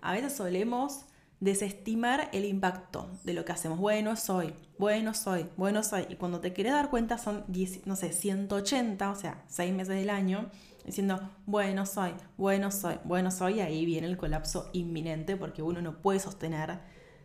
a 0.02 0.12
veces 0.12 0.34
solemos 0.34 1.06
desestimar 1.39 2.30
el 2.34 2.45
impacto 2.45 3.12
de 3.24 3.34
lo 3.34 3.45
que 3.45 3.52
hacemos. 3.52 3.78
Bueno 3.78 4.15
soy, 4.15 4.56
bueno 4.80 5.13
soy, 5.13 5.45
bueno 5.56 5.84
soy. 5.84 6.08
Y 6.10 6.15
cuando 6.15 6.39
te 6.39 6.52
quieres 6.52 6.74
dar 6.74 6.89
cuenta 6.89 7.19
son, 7.19 7.43
10, 7.48 7.86
no 7.86 7.95
sé, 7.95 8.12
180, 8.12 9.12
o 9.12 9.15
sea, 9.15 9.43
6 9.50 9.74
meses 9.74 9.95
del 9.95 10.10
año, 10.10 10.50
diciendo, 10.86 11.19
bueno 11.45 11.86
soy, 11.86 12.13
bueno 12.38 12.71
soy, 12.71 13.00
bueno 13.04 13.32
soy. 13.32 13.56
Y 13.56 13.62
ahí 13.62 13.86
viene 13.86 14.08
el 14.08 14.17
colapso 14.17 14.69
inminente 14.74 15.36
porque 15.36 15.62
uno 15.62 15.82
no 15.82 16.02
puede 16.02 16.19
sostener 16.19 16.80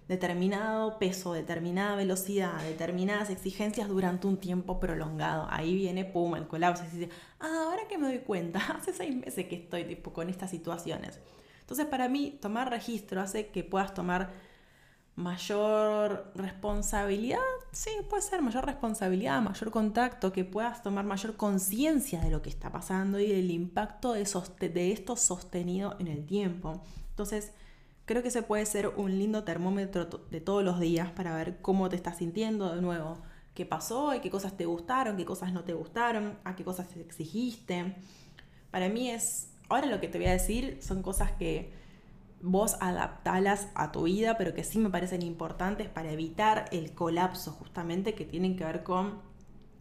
determinado 0.09 0.99
peso, 0.99 1.33
determinada 1.33 1.95
velocidad, 1.95 2.61
determinadas 2.63 3.31
exigencias 3.31 3.89
durante 3.89 4.27
un 4.27 4.39
tiempo 4.39 4.81
prolongado. 4.81 5.47
Ahí 5.51 5.75
viene, 5.75 6.05
pum, 6.05 6.35
el 6.35 6.49
colapso. 6.49 6.85
Y 6.85 6.99
dice, 6.99 7.13
ah, 7.39 7.67
ahora 7.67 7.87
que 7.89 7.97
me 7.97 8.09
doy 8.09 8.19
cuenta, 8.19 8.59
hace 8.77 8.93
seis 8.93 9.15
meses 9.15 9.47
que 9.47 9.55
estoy 9.55 9.85
tipo, 9.85 10.13
con 10.13 10.29
estas 10.29 10.51
situaciones. 10.51 11.21
Entonces 11.61 11.87
para 11.87 12.09
mí 12.09 12.37
tomar 12.43 12.69
registro 12.69 13.21
hace 13.21 13.47
que 13.51 13.63
puedas 13.63 13.95
tomar 13.95 14.33
mayor 15.21 16.33
responsabilidad, 16.35 17.39
sí, 17.73 17.91
puede 18.09 18.23
ser 18.23 18.43
mayor 18.43 18.67
responsabilidad, 18.67 19.41
mayor 19.41 19.71
contacto, 19.71 20.33
que 20.33 20.45
puedas 20.45 20.83
tomar 20.83 21.05
mayor 21.05 21.37
conciencia 21.37 22.21
de 22.21 22.31
lo 22.31 22.43
que 22.43 22.49
está 22.49 22.73
pasando 22.73 23.21
y 23.21 23.29
del 23.29 23.51
impacto 23.51 24.15
de, 24.15 24.23
esto 24.93 25.17
sostenido 25.17 25.97
en 26.01 26.09
el 26.09 26.27
tiempo. 26.27 26.83
Entonces, 27.11 27.53
creo 28.07 28.23
que 28.23 28.29
ese 28.29 28.43
puede 28.43 28.67
ser 28.67 28.89
un 28.89 29.19
lindo 29.19 29.45
termómetro 29.45 30.07
de 30.07 30.41
todos 30.41 30.65
los 30.65 30.81
días 30.81 31.11
para 31.13 31.37
ver 31.37 31.61
cómo 31.61 31.89
te 31.89 31.97
estás 31.97 32.19
sintiendo 32.19 32.75
de 32.75 32.81
nuevo, 32.81 33.19
qué 33.55 33.67
pasó 33.67 34.15
y 34.15 34.21
qué 34.21 34.31
cosas 34.31 34.57
te 34.57 34.65
gustaron, 34.65 35.17
qué 35.17 35.25
cosas 35.25 35.53
no 35.53 35.65
te 35.65 35.75
gustaron, 35.75 36.39
a 36.45 36.57
qué 36.57 36.65
cosas 36.65 36.89
te 36.89 37.01
exigiste. 37.01 37.95
Para 38.71 38.89
mí 38.89 39.11
es 39.11 39.51
Ahora 39.71 39.87
lo 39.87 40.01
que 40.01 40.09
te 40.09 40.19
voy 40.19 40.27
a 40.27 40.33
decir 40.33 40.79
son 40.83 41.01
cosas 41.01 41.31
que 41.31 41.73
vos 42.43 42.77
adaptalas 42.81 43.69
a 43.75 43.93
tu 43.93 44.05
vida, 44.05 44.37
pero 44.39 44.55
que 44.55 44.65
sí 44.65 44.79
me 44.79 44.91
parecen 44.91 45.23
importantes 45.23 45.89
para 45.89 46.11
evitar 46.11 46.67
el 46.73 46.93
colapso 46.93 47.53
justamente 47.53 48.15
que 48.15 48.25
tienen 48.25 48.57
que 48.57 48.65
ver 48.65 48.83
con 48.83 49.21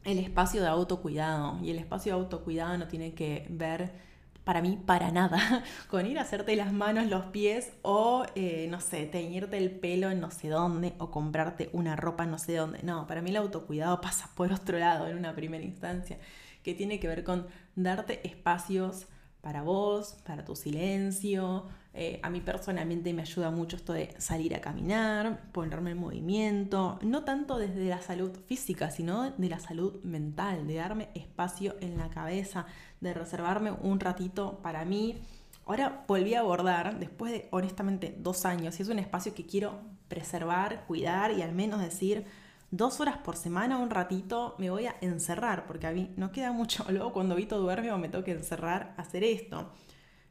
el 0.04 0.20
espacio 0.20 0.62
de 0.62 0.68
autocuidado. 0.68 1.60
Y 1.64 1.72
el 1.72 1.80
espacio 1.80 2.14
de 2.14 2.22
autocuidado 2.22 2.78
no 2.78 2.88
tiene 2.88 3.14
que 3.14 3.48
ver 3.50 4.10
para 4.44 4.62
mí 4.62 4.80
para 4.84 5.12
nada 5.12 5.64
con 5.90 6.08
ir 6.08 6.18
a 6.18 6.24
hacerte 6.24 6.56
las 6.56 6.74
manos, 6.74 7.08
los 7.08 7.26
pies 7.26 7.72
o, 7.84 8.26
eh, 8.36 8.68
no 8.70 8.82
sé, 8.82 9.06
teñirte 9.06 9.58
el 9.58 9.72
pelo 9.72 10.10
en 10.10 10.20
no 10.20 10.32
sé 10.32 10.50
dónde 10.50 10.96
o 10.98 11.12
comprarte 11.12 11.70
una 11.72 11.96
ropa 11.96 12.24
en 12.24 12.32
no 12.32 12.40
sé 12.40 12.56
dónde. 12.56 12.80
No, 12.84 13.06
para 13.06 13.22
mí 13.22 13.30
el 13.30 13.38
autocuidado 13.38 14.02
pasa 14.02 14.30
por 14.36 14.52
otro 14.52 14.80
lado 14.80 15.08
en 15.08 15.18
una 15.18 15.36
primera 15.36 15.64
instancia, 15.64 16.18
que 16.64 16.74
tiene 16.74 17.00
que 17.00 17.08
ver 17.08 17.24
con 17.24 17.48
darte 17.76 18.28
espacios 18.28 19.08
para 19.42 19.64
vos, 19.64 20.18
para 20.26 20.46
tu 20.46 20.56
silencio. 20.56 21.66
Eh, 21.94 22.20
a 22.22 22.30
mí 22.30 22.40
personalmente 22.40 23.14
me 23.14 23.24
ayuda 23.24 23.50
mucho 23.50 23.76
esto 23.76 23.94
de 23.94 24.14
salir 24.20 24.56
a 24.56 24.62
caminar, 24.62 25.52
ponerme 25.52 25.92
en 25.92 25.98
movimiento, 25.98 27.00
no 27.02 27.24
tanto 27.24 27.58
desde 27.58 27.90
la 27.90 28.02
salud 28.02 28.32
física, 28.46 28.92
sino 28.92 29.32
de 29.32 29.50
la 29.50 29.60
salud 29.60 30.02
mental, 30.04 30.68
de 30.68 30.76
darme 30.76 31.10
espacio 31.16 31.76
en 31.82 31.98
la 31.98 32.10
cabeza, 32.10 32.66
de 33.02 33.14
reservarme 33.14 33.72
un 33.72 34.00
ratito 34.00 34.60
para 34.62 34.86
mí. 34.86 35.18
Ahora 35.66 36.04
volví 36.08 36.36
a 36.36 36.42
abordar, 36.42 37.00
después 37.00 37.32
de 37.32 37.48
honestamente 37.52 38.16
dos 38.18 38.46
años, 38.46 38.80
y 38.80 38.84
es 38.84 38.90
un 38.90 39.00
espacio 39.00 39.34
que 39.34 39.46
quiero 39.46 39.80
preservar, 40.08 40.86
cuidar 40.86 41.32
y 41.32 41.42
al 41.42 41.54
menos 41.54 41.82
decir, 41.82 42.26
dos 42.72 43.00
horas 43.00 43.18
por 43.18 43.36
semana, 43.36 43.78
un 43.78 43.90
ratito, 43.90 44.56
me 44.58 44.70
voy 44.70 44.86
a 44.86 44.96
encerrar, 45.02 45.66
porque 45.66 45.88
a 45.88 45.92
mí 45.92 46.14
no 46.18 46.32
queda 46.32 46.52
mucho. 46.52 46.86
Luego 46.90 47.14
cuando 47.14 47.36
Vito 47.36 47.60
duerme 47.60 47.92
o 47.92 47.98
me 47.98 48.10
tengo 48.10 48.24
que 48.24 48.32
encerrar 48.32 48.94
hacer 48.98 49.24
esto. 49.24 49.72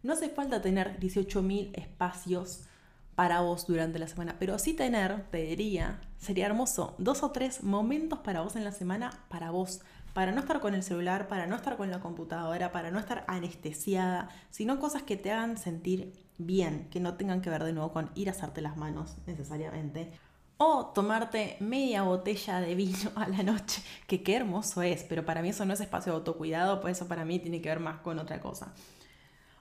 No 0.03 0.13
hace 0.13 0.29
falta 0.29 0.63
tener 0.63 0.99
18.000 1.01 1.77
espacios 1.77 2.65
para 3.17 3.41
vos 3.41 3.67
durante 3.67 3.99
la 3.99 4.07
semana, 4.07 4.37
pero 4.39 4.61
sí 4.61 4.75
tener, 4.75 5.29
te 5.31 5.39
diría, 5.39 6.01
sería 6.19 6.47
hermoso, 6.47 6.95
dos 6.99 7.25
o 7.25 7.33
tres 7.33 7.65
momentos 7.65 8.21
para 8.21 8.43
vos 8.43 8.55
en 8.55 8.63
la 8.63 8.71
semana, 8.71 9.11
para 9.29 9.51
vos, 9.51 9.81
para 10.15 10.31
no 10.31 10.39
estar 10.39 10.61
con 10.61 10.77
el 10.77 10.85
celular, 10.85 11.27
para 11.27 11.49
no 11.49 11.57
estar 11.57 11.77
con 11.77 11.91
la 11.91 11.99
computadora, 11.99 12.71
para 12.71 12.93
no 12.93 13.01
estar 13.01 13.25
anestesiada, 13.27 14.29
sino 14.51 14.79
cosas 14.79 15.03
que 15.03 15.17
te 15.17 15.33
hagan 15.33 15.57
sentir 15.57 16.13
bien, 16.39 16.87
que 16.93 17.01
no 17.01 17.15
tengan 17.15 17.41
que 17.41 17.51
ver 17.51 17.65
de 17.65 17.73
nuevo 17.73 17.93
con 17.93 18.09
ir 18.15 18.29
a 18.29 18.31
hacerte 18.31 18.61
las 18.61 18.77
manos 18.77 19.17
necesariamente 19.27 20.13
o 20.59 20.87
tomarte 20.87 21.57
media 21.61 22.03
botella 22.03 22.61
de 22.61 22.75
vino 22.75 23.13
a 23.15 23.29
la 23.29 23.43
noche, 23.43 23.83
que 24.07 24.23
qué 24.23 24.35
hermoso 24.37 24.83
es, 24.83 25.05
pero 25.05 25.25
para 25.25 25.41
mí 25.41 25.51
eso 25.51 25.65
no 25.65 25.73
es 25.73 25.81
espacio 25.81 26.13
de 26.13 26.19
autocuidado, 26.19 26.81
pues 26.81 26.97
eso 26.97 27.09
para 27.09 27.25
mí 27.25 27.39
tiene 27.39 27.63
que 27.63 27.69
ver 27.69 27.81
más 27.81 28.01
con 28.01 28.19
otra 28.19 28.41
cosa. 28.41 28.75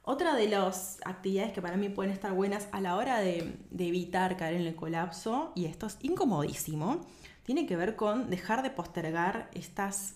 Otra 0.01 0.35
de 0.35 0.47
las 0.47 0.99
actividades 1.05 1.53
que 1.53 1.61
para 1.61 1.77
mí 1.77 1.89
pueden 1.89 2.11
estar 2.11 2.33
buenas 2.33 2.67
a 2.71 2.81
la 2.81 2.95
hora 2.95 3.19
de, 3.19 3.59
de 3.69 3.87
evitar 3.87 4.37
caer 4.37 4.55
en 4.55 4.65
el 4.65 4.75
colapso, 4.75 5.51
y 5.53 5.65
esto 5.65 5.85
es 5.85 5.97
incomodísimo, 6.01 7.05
tiene 7.43 7.67
que 7.67 7.75
ver 7.75 7.95
con 7.95 8.29
dejar 8.29 8.63
de 8.63 8.71
postergar 8.71 9.49
estas 9.53 10.15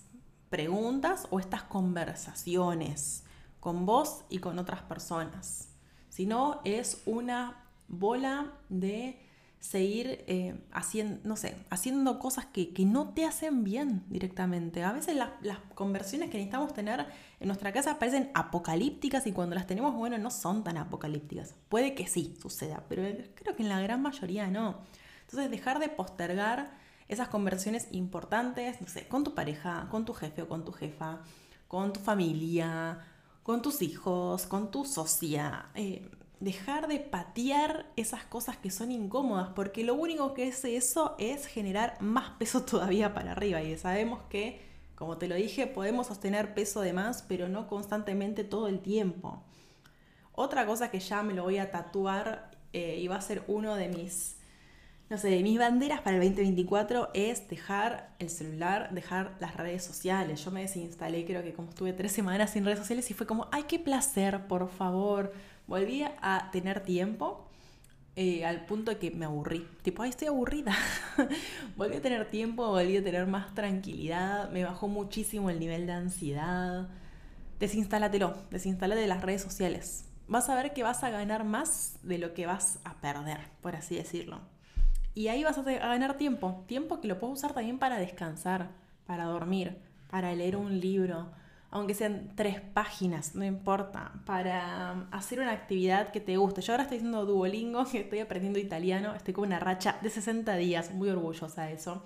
preguntas 0.50 1.28
o 1.30 1.40
estas 1.40 1.64
conversaciones 1.64 3.24
con 3.60 3.86
vos 3.86 4.24
y 4.30 4.40
con 4.40 4.58
otras 4.58 4.82
personas, 4.82 5.70
sino 6.10 6.60
es 6.66 7.04
una 7.06 7.66
bola 7.88 8.52
de 8.70 9.31
seguir 9.62 10.26
eh, 10.28 10.60
haciendo, 10.72 11.22
no 11.24 11.38
sé, 11.38 11.56
haciendo 11.70 12.18
cosas 12.18 12.48
que, 12.48 12.74
no 12.80 13.10
te 13.10 13.26
hacen 13.26 13.64
bien 13.64 14.04
directamente. 14.10 14.84
A 14.84 14.92
veces 14.92 15.16
las, 15.16 15.30
las, 15.42 15.60
conversiones 15.76 16.30
que 16.30 16.38
necesitamos 16.38 16.74
tener 16.74 17.06
en 17.40 17.48
nuestra 17.48 17.72
casa 17.72 18.00
parecen 18.00 18.32
apocalípticas 18.34 19.28
y 19.28 19.32
cuando 19.32 19.56
las 19.56 19.68
tenemos, 19.68 19.96
bueno, 19.96 20.18
no 20.18 20.32
son 20.32 20.64
tan 20.64 20.78
apocalípticas. 20.78 21.54
Puede 21.70 21.94
que 21.94 22.08
sí 22.08 22.36
suceda, 22.42 22.84
pero 22.90 23.04
creo 23.36 23.56
que 23.56 23.64
en 23.64 23.70
la 23.70 23.80
gran 23.80 24.02
mayoría 24.02 24.48
no. 24.48 24.80
Entonces 25.22 25.52
dejar 25.52 25.80
de 25.80 25.90
postergar 25.90 26.72
esas 27.08 27.28
conversiones 27.28 27.88
importantes, 27.92 28.82
no 28.82 28.88
sé, 28.88 29.08
con 29.08 29.24
tu 29.24 29.36
pareja, 29.36 29.88
con 29.92 30.06
tu 30.06 30.14
jefe 30.14 30.42
o 30.42 30.50
con 30.50 30.66
tu 30.66 30.72
jefa, 30.72 31.20
con 31.68 31.94
tu 31.94 32.00
familia, 32.00 33.00
con 33.44 33.62
tus 33.62 33.84
hijos, 33.84 34.48
con 34.48 34.72
tu 34.72 34.86
socia. 34.86 35.68
Eh, 35.76 36.10
dejar 36.42 36.88
de 36.88 37.00
patear 37.00 37.86
esas 37.96 38.24
cosas 38.26 38.58
que 38.58 38.72
son 38.72 38.92
incómodas, 38.92 39.50
porque 39.56 39.84
lo 39.84 39.94
único 39.94 40.34
que 40.34 40.50
hace 40.50 40.76
eso 40.76 41.16
es 41.20 41.46
generar 41.46 41.98
más 42.02 42.32
peso 42.32 42.64
todavía 42.66 43.14
para 43.14 43.32
arriba. 43.32 43.62
Y 43.62 43.78
sabemos 43.78 44.22
que, 44.30 44.60
como 44.96 45.18
te 45.18 45.28
lo 45.28 45.36
dije, 45.36 45.68
podemos 45.68 46.08
sostener 46.08 46.54
peso 46.54 46.82
de 46.82 46.94
más, 46.94 47.22
pero 47.22 47.48
no 47.48 47.68
constantemente 47.68 48.44
todo 48.44 48.68
el 48.68 48.80
tiempo. 48.80 49.44
Otra 50.34 50.66
cosa 50.66 50.90
que 50.90 51.00
ya 51.00 51.22
me 51.22 51.34
lo 51.34 51.44
voy 51.44 51.60
a 51.60 51.70
tatuar 51.70 52.50
eh, 52.74 52.98
y 53.00 53.08
va 53.08 53.18
a 53.18 53.22
ser 53.22 53.44
uno 53.48 53.76
de 53.76 53.90
mis, 53.90 54.38
no 55.12 55.20
sé, 55.20 55.44
mis 55.44 55.60
banderas 55.60 56.02
para 56.02 56.16
el 56.16 56.24
2024 56.24 57.10
es 57.14 57.48
dejar 57.50 58.16
el 58.18 58.32
celular, 58.32 58.90
dejar 58.94 59.38
las 59.40 59.58
redes 59.58 59.84
sociales. 59.84 60.44
Yo 60.44 60.50
me 60.50 60.62
desinstalé, 60.62 61.24
creo 61.24 61.44
que 61.44 61.54
como 61.54 61.70
estuve 61.70 61.94
tres 61.94 62.14
semanas 62.14 62.52
sin 62.52 62.66
redes 62.66 62.80
sociales 62.80 63.12
y 63.12 63.14
fue 63.14 63.28
como, 63.28 63.48
ay, 63.52 63.66
qué 63.68 63.78
placer, 63.78 64.48
por 64.48 64.68
favor 64.70 65.34
volví 65.72 66.04
a 66.04 66.50
tener 66.52 66.82
tiempo 66.82 67.48
eh, 68.18 68.46
al 68.46 68.66
punto 68.66 68.92
de 68.92 68.98
que 68.98 69.10
me 69.10 69.24
aburrí. 69.24 69.66
Tipo, 69.84 70.04
ay, 70.04 70.10
estoy 70.10 70.28
aburrida. 70.28 70.76
volví 71.78 71.96
a 71.96 72.02
tener 72.02 72.30
tiempo, 72.30 72.68
volví 72.68 72.98
a 72.98 73.04
tener 73.04 73.26
más 73.26 73.56
tranquilidad, 73.56 74.50
me 74.52 74.66
bajó 74.66 74.90
muchísimo 74.90 75.50
el 75.50 75.62
nivel 75.62 75.88
de 75.88 75.94
ansiedad. 75.94 76.90
Desinstálatelo, 77.58 78.36
desinstalate 78.50 79.00
de 79.00 79.08
las 79.08 79.22
redes 79.22 79.42
sociales. 79.42 80.10
Vas 80.28 80.50
a 80.50 80.56
ver 80.56 80.74
que 80.74 80.84
vas 80.84 81.06
a 81.06 81.10
ganar 81.10 81.46
más 81.46 82.00
de 82.04 82.18
lo 82.18 82.34
que 82.34 82.46
vas 82.46 82.80
a 82.84 83.00
perder, 83.00 83.40
por 83.62 83.78
así 83.78 83.96
decirlo. 83.96 84.42
Y 85.14 85.30
ahí 85.30 85.46
vas 85.46 85.58
a 85.58 85.62
ganar 85.62 86.18
tiempo, 86.18 86.66
tiempo 86.68 87.00
que 87.00 87.08
lo 87.08 87.18
puedes 87.18 87.38
usar 87.38 87.54
también 87.54 87.80
para 87.80 87.98
descansar, 87.98 88.72
para 89.06 89.24
dormir, 89.24 89.78
para 90.10 90.36
leer 90.36 90.58
un 90.58 90.82
libro, 90.82 91.32
aunque 91.72 91.94
sean 91.94 92.34
tres 92.36 92.60
páginas, 92.60 93.34
no 93.34 93.46
importa, 93.46 94.12
para 94.26 94.92
um, 94.94 95.06
hacer 95.12 95.40
una 95.40 95.54
actividad 95.54 96.12
que 96.12 96.20
te 96.20 96.36
guste. 96.36 96.62
Yo 96.62 96.74
ahora 96.74 96.84
estoy 96.84 96.98
haciendo 96.98 97.26
Duolingo, 97.26 97.86
que 97.92 98.02
estoy 98.02 98.20
aprendiendo 98.20 98.60
italiano, 98.60 99.16
estoy 99.16 99.34
con 99.34 99.46
una 99.46 99.60
racha 99.60 99.98
de 100.02 100.10
60 100.10 100.54
días, 100.58 100.94
muy 100.94 101.10
orgullosa 101.10 101.64
de 101.64 101.74
eso. 101.74 102.04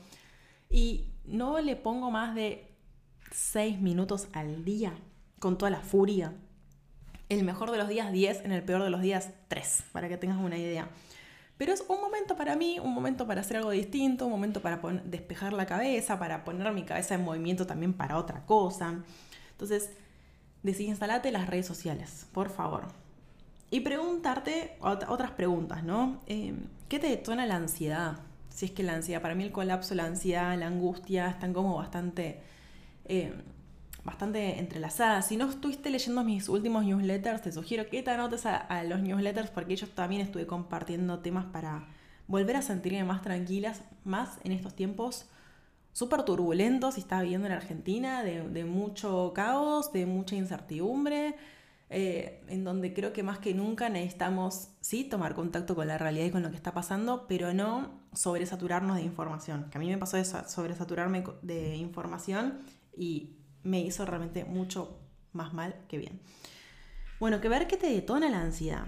Y 0.69 1.05
no 1.25 1.59
le 1.59 1.75
pongo 1.75 2.11
más 2.11 2.35
de 2.35 2.75
6 3.31 3.81
minutos 3.81 4.27
al 4.33 4.63
día, 4.63 4.93
con 5.39 5.57
toda 5.57 5.71
la 5.71 5.81
furia. 5.81 6.33
El 7.27 7.43
mejor 7.43 7.71
de 7.71 7.79
los 7.79 7.89
días 7.89 8.11
10, 8.11 8.45
en 8.45 8.51
el 8.51 8.61
peor 8.61 8.83
de 8.83 8.91
los 8.91 9.01
días 9.01 9.31
3, 9.47 9.85
para 9.91 10.07
que 10.07 10.17
tengas 10.17 10.37
una 10.37 10.59
idea. 10.59 10.89
Pero 11.57 11.73
es 11.73 11.83
un 11.87 12.01
momento 12.01 12.35
para 12.35 12.55
mí, 12.55 12.77
un 12.79 12.93
momento 12.93 13.25
para 13.25 13.41
hacer 13.41 13.57
algo 13.57 13.71
distinto, 13.71 14.25
un 14.25 14.31
momento 14.31 14.61
para 14.61 14.79
despejar 15.05 15.53
la 15.53 15.65
cabeza, 15.65 16.19
para 16.19 16.43
poner 16.43 16.71
mi 16.73 16.83
cabeza 16.83 17.15
en 17.15 17.23
movimiento 17.23 17.65
también 17.65 17.93
para 17.93 18.17
otra 18.17 18.45
cosa. 18.45 19.03
Entonces, 19.55 19.89
desinstalate 20.63 21.31
las 21.31 21.47
redes 21.47 21.65
sociales, 21.65 22.27
por 22.33 22.49
favor. 22.49 22.87
Y 23.71 23.79
preguntarte 23.79 24.77
otras 24.81 25.31
preguntas, 25.31 25.83
¿no? 25.83 26.21
Eh, 26.27 26.53
¿Qué 26.89 26.99
te 26.99 27.07
detona 27.07 27.45
la 27.45 27.55
ansiedad? 27.55 28.19
Si 28.49 28.65
es 28.65 28.71
que 28.71 28.83
la 28.83 28.93
ansiedad, 28.93 29.21
para 29.21 29.33
mí 29.33 29.43
el 29.43 29.51
colapso, 29.51 29.95
la 29.95 30.05
ansiedad, 30.05 30.57
la 30.57 30.67
angustia 30.67 31.29
están 31.29 31.53
como 31.53 31.77
bastante, 31.77 32.41
eh, 33.05 33.33
bastante 34.03 34.59
entrelazadas. 34.59 35.27
Si 35.27 35.37
no 35.37 35.49
estuviste 35.49 35.89
leyendo 35.89 36.23
mis 36.23 36.49
últimos 36.49 36.85
newsletters, 36.85 37.41
te 37.41 37.51
sugiero 37.51 37.89
que 37.89 38.03
te 38.03 38.11
anotes 38.11 38.45
a, 38.45 38.83
los 38.83 39.01
newsletters 39.01 39.51
porque 39.51 39.75
yo 39.75 39.87
también 39.87 40.21
estuve 40.21 40.45
compartiendo 40.45 41.19
temas 41.19 41.45
para 41.45 41.87
volver 42.27 42.57
a 42.57 42.61
sentirme 42.61 43.03
más 43.03 43.21
tranquilas, 43.21 43.81
más 44.03 44.39
en 44.43 44.51
estos 44.51 44.75
tiempos 44.75 45.27
súper 45.95 46.23
turbulento 46.23 46.91
si 46.91 46.99
estás 46.99 47.21
viviendo 47.21 47.47
en 47.47 47.53
Argentina, 47.53 48.21
de, 48.21 48.65
mucho 48.65 49.31
caos, 49.33 49.93
de 49.93 50.05
mucha 50.05 50.35
incertidumbre, 50.35 51.37
eh, 51.89 52.43
en 52.49 52.65
donde 52.65 52.93
creo 52.93 53.13
que 53.13 53.23
más 53.23 53.39
que 53.39 53.53
nunca 53.53 53.87
necesitamos, 53.87 54.71
sí, 54.81 55.05
tomar 55.05 55.35
contacto 55.35 55.73
con 55.73 55.87
la 55.87 55.97
realidad 55.97 56.25
y 56.25 56.31
con 56.31 56.43
lo 56.43 56.49
que 56.49 56.57
está 56.57 56.73
pasando, 56.73 57.27
pero 57.29 57.53
no 57.53 58.01
sobresaturarnos 58.11 58.97
de 58.97 59.03
información. 59.03 59.69
Que 59.71 59.77
a 59.77 59.79
mí 59.79 59.87
me 59.87 59.97
pasó 59.97 60.17
eso, 60.17 60.43
sobresaturarme 60.49 61.23
de 61.43 61.77
información 61.77 62.59
y 62.97 63.37
me 63.63 63.79
hizo 63.79 64.05
realmente 64.05 64.43
mucho 64.43 64.99
más 65.31 65.53
mal 65.53 65.77
que 65.87 65.97
bien. 65.97 66.19
Bueno, 67.21 67.39
que 67.39 67.47
ver 67.47 67.67
qué 67.67 67.77
te 67.77 67.87
detona 67.87 68.27
la 68.27 68.41
ansiedad. 68.41 68.87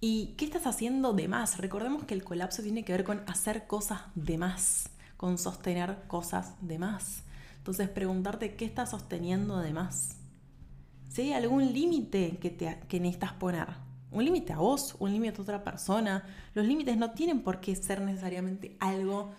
¿Y 0.00 0.34
qué 0.38 0.46
estás 0.46 0.66
haciendo 0.66 1.12
de 1.12 1.28
más? 1.28 1.58
Recordemos 1.58 2.04
que 2.04 2.14
el 2.14 2.24
colapso 2.24 2.62
tiene 2.62 2.86
que 2.86 2.92
ver 2.92 3.04
con 3.04 3.22
hacer 3.26 3.66
cosas 3.66 4.00
de 4.14 4.38
más 4.38 4.88
con 5.22 5.38
sostener 5.38 5.98
cosas 6.08 6.54
de 6.62 6.80
más. 6.80 7.22
Entonces 7.58 7.88
preguntarte 7.88 8.56
qué 8.56 8.64
estás 8.64 8.90
sosteniendo 8.90 9.58
de 9.58 9.72
más. 9.72 10.16
Si 11.10 11.22
hay 11.22 11.32
algún 11.32 11.72
límite 11.72 12.38
que, 12.38 12.50
te, 12.50 12.80
que 12.88 12.98
necesitas 12.98 13.32
poner, 13.34 13.68
un 14.10 14.24
límite 14.24 14.52
a 14.52 14.56
vos, 14.56 14.96
un 14.98 15.12
límite 15.12 15.38
a 15.38 15.42
otra 15.42 15.62
persona, 15.62 16.24
los 16.54 16.66
límites 16.66 16.96
no 16.96 17.12
tienen 17.12 17.42
por 17.42 17.60
qué 17.60 17.76
ser 17.76 18.00
necesariamente 18.00 18.76
algo 18.80 19.30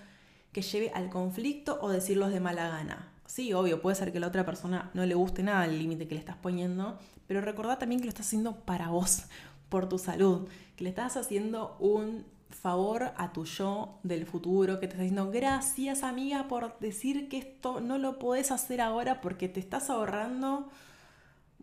que 0.53 0.61
lleve 0.61 0.89
al 0.95 1.09
conflicto 1.09 1.77
o 1.81 1.89
decirlos 1.89 2.31
de 2.31 2.39
mala 2.39 2.69
gana. 2.69 3.11
Sí, 3.25 3.51
obvio, 3.51 3.81
puede 3.81 3.97
ser 3.97 4.13
que 4.13 4.21
la 4.21 4.27
otra 4.27 4.45
persona 4.45 4.89
no 4.93 5.05
le 5.05 5.15
guste 5.15 5.43
nada 5.43 5.65
el 5.65 5.77
límite 5.77 6.07
que 6.07 6.15
le 6.15 6.21
estás 6.21 6.37
poniendo, 6.37 6.97
pero 7.27 7.41
recordá 7.41 7.77
también 7.77 7.99
que 7.99 8.05
lo 8.05 8.09
estás 8.11 8.27
haciendo 8.27 8.61
para 8.61 8.87
vos, 8.87 9.23
por 9.67 9.89
tu 9.89 9.97
salud, 9.97 10.47
que 10.77 10.85
le 10.85 10.91
estás 10.91 11.17
haciendo 11.17 11.75
un 11.81 12.23
favor 12.63 13.11
a 13.17 13.33
tu 13.33 13.43
yo 13.43 13.99
del 14.03 14.25
futuro 14.25 14.79
que 14.79 14.87
te 14.87 14.93
está 14.93 15.03
diciendo 15.03 15.29
gracias 15.29 16.01
amiga 16.01 16.47
por 16.47 16.79
decir 16.79 17.27
que 17.27 17.37
esto 17.37 17.81
no 17.81 17.97
lo 17.97 18.17
puedes 18.19 18.51
hacer 18.51 18.79
ahora 18.79 19.19
porque 19.19 19.49
te 19.49 19.59
estás 19.59 19.89
ahorrando 19.89 20.69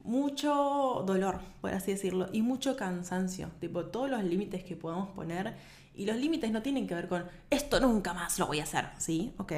mucho 0.05 1.03
dolor, 1.07 1.41
por 1.63 1.73
así 1.73 1.93
decirlo, 1.93 2.29
y 2.33 2.43
mucho 2.43 2.77
cansancio, 2.77 3.49
tipo 3.61 3.87
todos 3.87 4.11
los 4.11 4.23
límites 4.23 4.63
que 4.63 4.77
podemos 4.77 5.09
poner 5.09 5.55
y 5.95 6.05
los 6.05 6.17
límites 6.17 6.51
no 6.53 6.61
tienen 6.61 6.87
que 6.87 6.95
ver 6.95 7.09
con 7.09 7.25
esto 7.49 7.81
nunca 7.81 8.13
más 8.13 8.39
lo 8.39 8.47
voy 8.47 8.61
a 8.61 8.65
hacer, 8.65 8.91
¿sí? 8.99 9.33
Ok, 9.39 9.53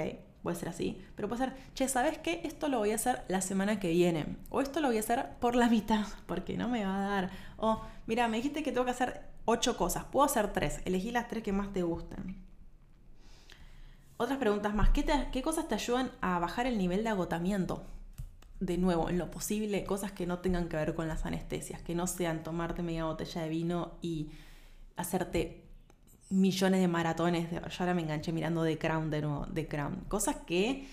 puede 0.45 0.57
ser 0.57 0.69
así, 0.69 1.01
pero 1.17 1.29
puede 1.29 1.45
ser, 1.45 1.55
che, 1.75 1.89
¿sabes 1.89 2.19
qué? 2.19 2.41
Esto 2.45 2.69
lo 2.69 2.79
voy 2.79 2.93
a 2.93 2.97
hacer 2.97 3.25
la 3.27 3.41
semana 3.41 3.81
que 3.81 3.91
viene, 3.91 4.37
o 4.49 4.61
esto 4.61 4.81
lo 4.81 4.89
voy 4.89 4.99
a 4.99 5.01
hacer 5.01 5.27
por 5.41 5.57
la 5.57 5.69
mitad, 5.69 6.07
porque 6.27 6.57
no 6.57 6.69
me 6.69 6.85
va 6.85 6.99
a 6.99 7.09
dar, 7.09 7.31
o 7.57 7.81
mira, 8.07 8.29
me 8.29 8.37
dijiste 8.37 8.63
que 8.63 8.71
tengo 8.71 8.85
que 8.85 8.93
hacer 8.93 9.32
ocho 9.45 9.77
cosas. 9.77 10.05
Puedo 10.05 10.27
hacer 10.27 10.53
tres. 10.53 10.81
Elegí 10.85 11.11
las 11.11 11.29
tres 11.29 11.43
que 11.43 11.53
más 11.53 11.73
te 11.73 11.83
gusten. 11.83 12.37
Otras 14.17 14.39
preguntas 14.39 14.75
más. 14.75 14.91
¿Qué, 14.91 15.05
¿Qué, 15.33 15.43
cosas 15.43 15.69
te 15.69 15.75
ayudan 15.75 16.11
a 16.21 16.39
bajar 16.39 16.67
el 16.67 16.79
nivel 16.79 17.03
de 17.03 17.11
agotamiento? 17.11 17.85
De 18.61 18.79
nuevo, 18.79 19.09
en 19.09 19.19
lo 19.19 19.31
posible, 19.31 19.85
cosas 19.85 20.13
que 20.13 20.27
no 20.27 20.39
tengan 20.39 20.69
que 20.69 20.77
ver 20.77 20.95
con 20.95 21.09
las 21.09 21.27
anestesias, 21.27 21.83
que 21.83 21.97
no 21.97 22.07
sean 22.07 22.45
tomarte 22.45 22.83
media 22.83 23.05
botella 23.05 23.43
de 23.43 23.49
vino 23.49 23.95
y 24.01 24.31
hacerte 24.97 25.65
millones 26.31 26.81
de 26.81 26.89
maratones. 26.89 27.51
De, 27.51 27.57
yo 27.57 27.77
ahora 27.81 27.95
me 27.95 28.03
enganché 28.03 28.31
mirando 28.31 28.63
The 28.63 28.79
Crown 28.79 29.11
de 29.11 29.23
nuevo. 29.23 29.47
Cosas 30.09 30.37
que 30.47 30.87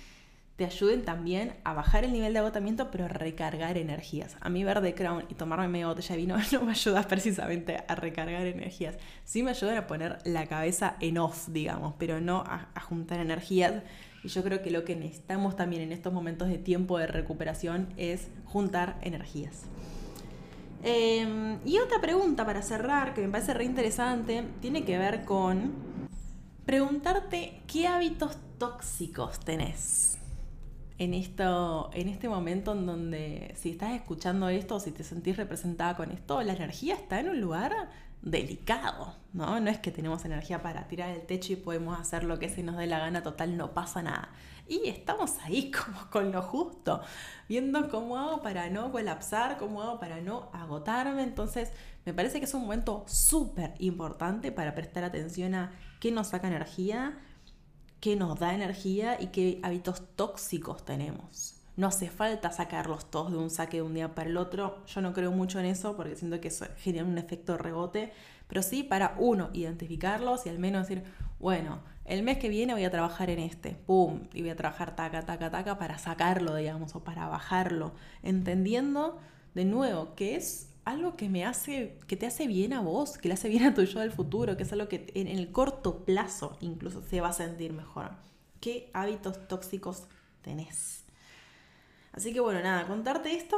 te 0.59 0.65
ayuden 0.65 1.03
también 1.03 1.53
a 1.63 1.73
bajar 1.73 2.03
el 2.03 2.11
nivel 2.11 2.33
de 2.33 2.39
agotamiento, 2.39 2.91
pero 2.91 3.07
recargar 3.07 3.77
energías. 3.77 4.35
A 4.41 4.49
mí 4.49 4.65
ver 4.65 4.81
The 4.81 4.93
Crown 4.93 5.23
y 5.29 5.35
tomarme 5.35 5.69
media 5.69 5.87
botella 5.87 6.15
de 6.15 6.17
vino 6.17 6.35
no 6.51 6.63
me 6.63 6.71
ayuda 6.71 7.03
precisamente 7.03 7.81
a 7.87 7.95
recargar 7.95 8.45
energías. 8.45 8.97
Sí 9.23 9.41
me 9.41 9.51
ayudan 9.51 9.77
a 9.77 9.87
poner 9.87 10.17
la 10.25 10.47
cabeza 10.47 10.97
en 10.99 11.17
off, 11.17 11.47
digamos, 11.47 11.93
pero 11.97 12.19
no 12.19 12.43
a, 12.45 12.67
juntar 12.81 13.21
energías. 13.21 13.83
Y 14.21 14.27
yo 14.27 14.43
creo 14.43 14.61
que 14.61 14.69
lo 14.69 14.83
que 14.83 14.97
necesitamos 14.97 15.55
también 15.55 15.81
en 15.81 15.93
estos 15.93 16.11
momentos 16.11 16.49
de 16.49 16.57
tiempo 16.57 16.97
de 16.97 17.07
recuperación 17.07 17.87
es 17.95 18.27
juntar 18.43 18.97
energías. 19.01 19.61
Em, 20.83 21.59
y 21.65 21.77
otra 21.77 22.01
pregunta 22.01 22.45
para 22.45 22.61
cerrar, 22.63 23.13
que 23.13 23.21
me 23.21 23.29
parece 23.29 23.53
re 23.53 23.63
interesante, 23.63 24.43
tiene 24.59 24.83
que 24.83 24.97
ver 24.97 25.23
con 25.23 25.71
preguntarte 26.65 27.61
qué 27.65 27.87
hábitos 27.87 28.37
tóxicos 28.57 29.39
tenés 29.39 30.18
en, 30.99 31.13
esto, 31.13 31.89
en 31.93 32.09
este 32.09 32.27
momento 32.27 32.73
en 32.73 32.85
donde 32.85 33.53
si 33.57 33.71
estás 33.71 33.93
escuchando 33.93 34.49
esto, 34.49 34.79
si 34.79 34.91
te 34.91 35.03
sentís 35.03 35.38
representada 35.38 35.95
con 35.95 36.12
esto, 36.12 36.41
la 36.43 36.53
energía 36.53 36.93
está 36.93 37.21
en 37.21 37.29
un 37.29 37.41
lugar 37.41 37.89
delicado, 38.21 39.15
¿no? 39.31 39.62
No 39.62 39.69
es 39.69 39.79
que 39.79 39.91
tenemos 39.91 40.25
energía 40.25 40.62
para 40.62 40.89
tirar 40.89 41.09
el 41.12 41.21
techo 41.21 41.53
y 41.53 41.55
podemos 41.55 41.97
hacer 41.97 42.25
lo 42.25 42.38
que 42.38 42.49
se 42.49 42.63
nos 42.63 42.75
dé 42.75 42.85
la 42.85 42.99
gana, 42.99 43.23
total, 43.23 43.55
no 43.55 43.73
pasa 43.73 44.01
nada. 44.03 44.29
Y 44.67 44.89
estamos 44.89 45.38
ahí 45.39 45.71
como 45.85 46.09
con 46.09 46.33
lo 46.33 46.41
justo, 46.41 47.01
viendo 47.47 47.89
cómo 47.89 48.17
hago 48.17 48.41
para 48.41 48.69
no 48.69 48.91
colapsar, 48.91 49.57
cómo 49.57 49.81
hago 49.81 50.01
para 50.01 50.19
no 50.19 50.49
agotarme. 50.51 51.23
Entonces, 51.23 51.71
me 52.05 52.13
parece 52.13 52.39
que 52.39 52.45
es 52.45 52.53
un 52.53 52.63
momento 52.63 53.05
súper 53.07 53.73
importante 53.79 54.51
para 54.51 54.75
prestar 54.75 55.05
atención 55.05 55.55
a 55.55 55.71
qué 56.01 56.12
nos 56.12 56.27
saca 56.27 56.49
energía, 56.49 57.17
qué 57.99 58.15
nos 58.15 58.39
da 58.39 58.53
energía 58.53 59.17
y 59.19 59.27
qué 59.27 59.59
hábitos 59.63 60.03
tóxicos 60.15 60.85
tenemos. 60.85 61.55
No 61.75 61.88
hace 61.88 62.09
falta 62.09 62.51
sacarlos 62.51 63.09
todos 63.09 63.31
de 63.31 63.38
un 63.38 63.49
saque 63.49 63.77
de 63.77 63.83
un 63.83 63.93
día 63.93 64.13
para 64.13 64.29
el 64.29 64.38
otro. 64.38 64.85
Yo 64.85 65.01
no 65.01 65.13
creo 65.13 65.31
mucho 65.31 65.59
en 65.59 65.65
eso 65.65 65.95
porque 65.95 66.15
siento 66.15 66.41
que 66.41 66.49
eso 66.49 66.65
genera 66.77 67.05
un 67.05 67.17
efecto 67.17 67.57
rebote. 67.57 68.12
Pero 68.49 68.63
sí 68.63 68.83
para 68.83 69.15
uno, 69.17 69.49
identificarlos 69.53 70.45
y 70.45 70.49
al 70.49 70.59
menos 70.59 70.88
decir, 70.88 71.03
bueno, 71.39 71.79
el 72.03 72.23
mes 72.23 72.39
que 72.39 72.49
viene 72.49 72.73
voy 72.73 72.83
a 72.83 72.91
trabajar 72.91 73.29
en 73.29 73.39
este, 73.39 73.75
pum, 73.85 74.23
y 74.33 74.41
voy 74.41 74.49
a 74.49 74.55
trabajar 74.55 74.95
taca, 74.95 75.21
taca, 75.21 75.51
taca 75.51 75.77
para 75.77 75.99
sacarlo, 75.99 76.55
digamos, 76.55 76.95
o 76.95 77.03
para 77.03 77.27
bajarlo. 77.27 77.93
Entendiendo 78.23 79.19
de 79.53 79.65
nuevo 79.65 80.15
que 80.15 80.35
es 80.35 80.68
algo 80.89 81.15
que 81.15 81.30
me 81.30 81.45
hace, 81.45 81.97
que 82.08 82.17
te 82.17 82.25
hace 82.25 82.47
bien 82.47 82.73
a 82.73 82.82
vos, 82.82 83.17
que 83.17 83.28
le 83.28 83.36
hace 83.36 83.49
bien 83.49 83.63
a 83.63 83.73
tu 83.73 83.84
yo 83.84 83.99
del 83.99 84.12
futuro, 84.12 84.58
que 84.58 84.63
es 84.63 84.73
algo 84.73 84.88
que 84.88 85.12
en 85.13 85.28
el 85.28 85.52
corto 85.52 86.04
plazo 86.04 86.58
incluso 86.62 87.02
se 87.02 87.21
va 87.21 87.30
a 87.30 87.34
sentir 87.34 87.73
mejor. 87.73 88.12
¿Qué 88.60 88.89
hábitos 88.93 89.47
tóxicos 89.47 90.04
tenés? 90.41 91.04
Así 92.12 92.34
que 92.34 92.39
bueno, 92.39 92.62
nada, 92.62 92.88
contarte 92.88 93.36
esto. 93.36 93.58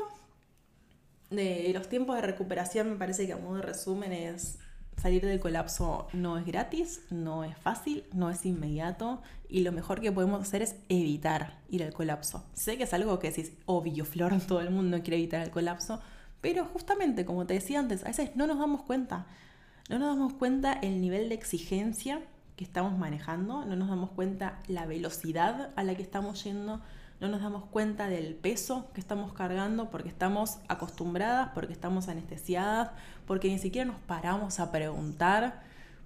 De 1.29 1.71
los 1.73 1.87
tiempos 1.87 2.17
de 2.17 2.21
recuperación 2.23 2.89
me 2.89 2.95
parece 2.97 3.25
que 3.25 3.33
a 3.33 3.37
modo 3.37 3.55
de 3.55 3.61
resumen 3.61 4.11
es 4.11 4.59
salir 5.01 5.25
del 5.25 5.39
colapso 5.39 6.07
no 6.13 6.37
es 6.37 6.45
gratis, 6.45 7.01
no 7.09 7.43
es 7.43 7.57
fácil, 7.57 8.03
no 8.13 8.29
es 8.29 8.45
inmediato 8.45 9.21
y 9.49 9.61
lo 9.61 9.71
mejor 9.71 10.01
que 10.01 10.11
podemos 10.11 10.41
hacer 10.41 10.61
es 10.61 10.75
evitar 10.89 11.59
ir 11.69 11.83
al 11.83 11.93
colapso. 11.93 12.45
Sé 12.53 12.77
que 12.77 12.83
es 12.83 12.93
algo 12.93 13.17
que 13.19 13.29
es 13.29 13.53
obvio, 13.65 14.05
Flor, 14.05 14.33
todo 14.47 14.61
el 14.61 14.69
mundo 14.69 15.01
quiere 15.01 15.17
evitar 15.17 15.41
el 15.41 15.49
colapso, 15.49 16.01
pero 16.41 16.65
justamente 16.65 17.25
como 17.25 17.45
te 17.45 17.53
decía 17.53 17.79
antes, 17.79 18.03
a 18.03 18.07
veces 18.07 18.35
no 18.35 18.47
nos 18.47 18.59
damos 18.59 18.81
cuenta, 18.83 19.27
no 19.89 19.99
nos 19.99 20.17
damos 20.17 20.33
cuenta 20.33 20.73
el 20.73 20.99
nivel 20.99 21.29
de 21.29 21.35
exigencia 21.35 22.21
que 22.55 22.63
estamos 22.63 22.97
manejando, 22.97 23.65
no 23.65 23.75
nos 23.75 23.89
damos 23.89 24.11
cuenta 24.11 24.59
la 24.67 24.85
velocidad 24.85 25.69
a 25.75 25.83
la 25.83 25.95
que 25.95 26.01
estamos 26.01 26.43
yendo, 26.43 26.81
no 27.19 27.27
nos 27.27 27.41
damos 27.41 27.65
cuenta 27.65 28.07
del 28.07 28.33
peso 28.33 28.89
que 28.93 28.99
estamos 28.99 29.33
cargando 29.33 29.91
porque 29.91 30.09
estamos 30.09 30.57
acostumbradas, 30.67 31.49
porque 31.53 31.71
estamos 31.71 32.07
anestesiadas, 32.07 32.91
porque 33.27 33.47
ni 33.49 33.59
siquiera 33.59 33.85
nos 33.85 33.99
paramos 34.01 34.59
a 34.59 34.71
preguntar, 34.71 35.61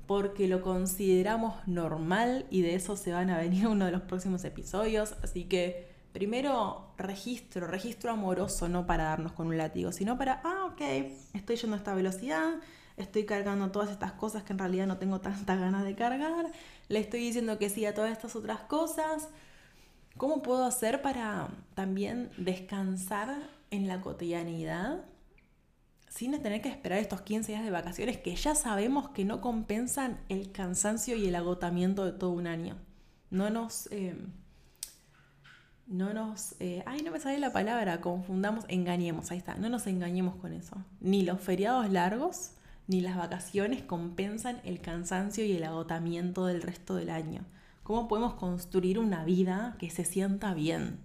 porque 0.08 0.48
lo 0.48 0.62
consideramos 0.62 1.56
normal 1.68 2.46
y 2.50 2.62
de 2.62 2.76
eso 2.76 2.98
se 2.98 3.14
van 3.14 3.30
a 3.30 3.38
venir 3.38 3.68
uno 3.70 3.86
de 3.86 3.92
los 3.92 4.02
próximos 4.02 4.44
episodios. 4.44 5.16
Así 5.24 5.46
que 5.46 5.95
primero 6.16 6.94
registro, 6.98 7.68
registro 7.68 8.10
amoroso, 8.10 8.70
no 8.70 8.88
para 8.88 9.04
darnos 9.04 9.34
con 9.34 9.48
un 9.48 9.58
látigo, 9.58 9.92
sino 9.92 10.18
para, 10.18 10.42
ah, 10.44 10.72
ok, 10.72 10.82
estoy 11.34 11.58
yendo 11.58 11.76
a 11.76 11.78
esta 11.78 11.94
velocidad, 11.94 12.56
estoy 12.98 13.26
cargando 13.26 13.70
todas 13.70 13.92
estas 13.92 14.14
cosas 14.14 14.44
que 14.44 14.54
en 14.54 14.60
realidad 14.60 14.88
no 14.88 14.98
tengo 14.98 15.20
tantas 15.22 15.60
ganas 15.60 15.84
de 15.84 15.94
cargar, 15.94 16.52
le 16.88 17.00
estoy 17.00 17.20
diciendo 17.20 17.60
que 17.60 17.70
sí 17.70 17.86
a 17.86 17.94
todas 17.94 18.12
estas 18.12 18.36
otras 18.36 18.62
cosas 18.62 19.28
¿Cómo 20.18 20.42
puedo 20.42 20.64
hacer 20.64 21.02
para 21.02 21.50
también 21.74 22.30
descansar 22.38 23.50
en 23.70 23.90
la 23.90 24.00
cotidianidad 24.00 25.04
sin 26.08 26.32
tener 26.42 26.62
que 26.62 26.70
esperar 26.70 27.00
estos 27.00 27.22
15 27.22 27.52
días 27.52 27.66
de 27.66 27.72
vacaciones 27.72 28.18
que 28.20 28.34
ya 28.34 28.56
sabemos 28.56 29.10
que 29.10 29.26
no 29.26 29.42
compensan 29.42 30.22
el 30.30 30.54
cansancio 30.54 31.18
y 31.18 31.28
el 31.28 31.36
agotamiento 31.36 32.06
de 32.06 32.14
todo 32.14 32.30
un 32.30 32.48
año? 32.48 32.78
No 33.30 33.50
nos... 33.50 33.92
Eh, 33.92 34.16
no 35.88 36.14
nos... 36.14 36.56
Eh, 36.60 36.84
ay, 36.86 37.02
no 37.04 37.12
me 37.12 37.20
sale 37.20 37.40
la 37.40 37.54
palabra, 37.54 38.02
confundamos, 38.02 38.66
engañemos, 38.68 39.32
ahí 39.32 39.38
está, 39.38 39.56
no 39.56 39.70
nos 39.70 39.88
engañemos 39.88 40.36
con 40.36 40.54
eso. 40.54 40.76
Ni 41.00 41.24
los 41.24 41.40
feriados 41.40 41.90
largos 41.92 42.52
ni 42.88 43.02
las 43.02 43.18
vacaciones 43.18 43.82
compensan 43.82 44.62
el 44.64 44.80
cansancio 44.80 45.44
y 45.46 45.54
el 45.54 45.64
agotamiento 45.64 46.46
del 46.46 46.62
resto 46.62 46.96
del 46.96 47.10
año. 47.10 47.42
¿Cómo 47.84 48.08
podemos 48.08 48.34
construir 48.36 49.00
una 49.00 49.24
vida 49.26 49.76
que 49.80 49.90
se 49.90 50.06
sienta 50.06 50.54
bien? 50.54 51.00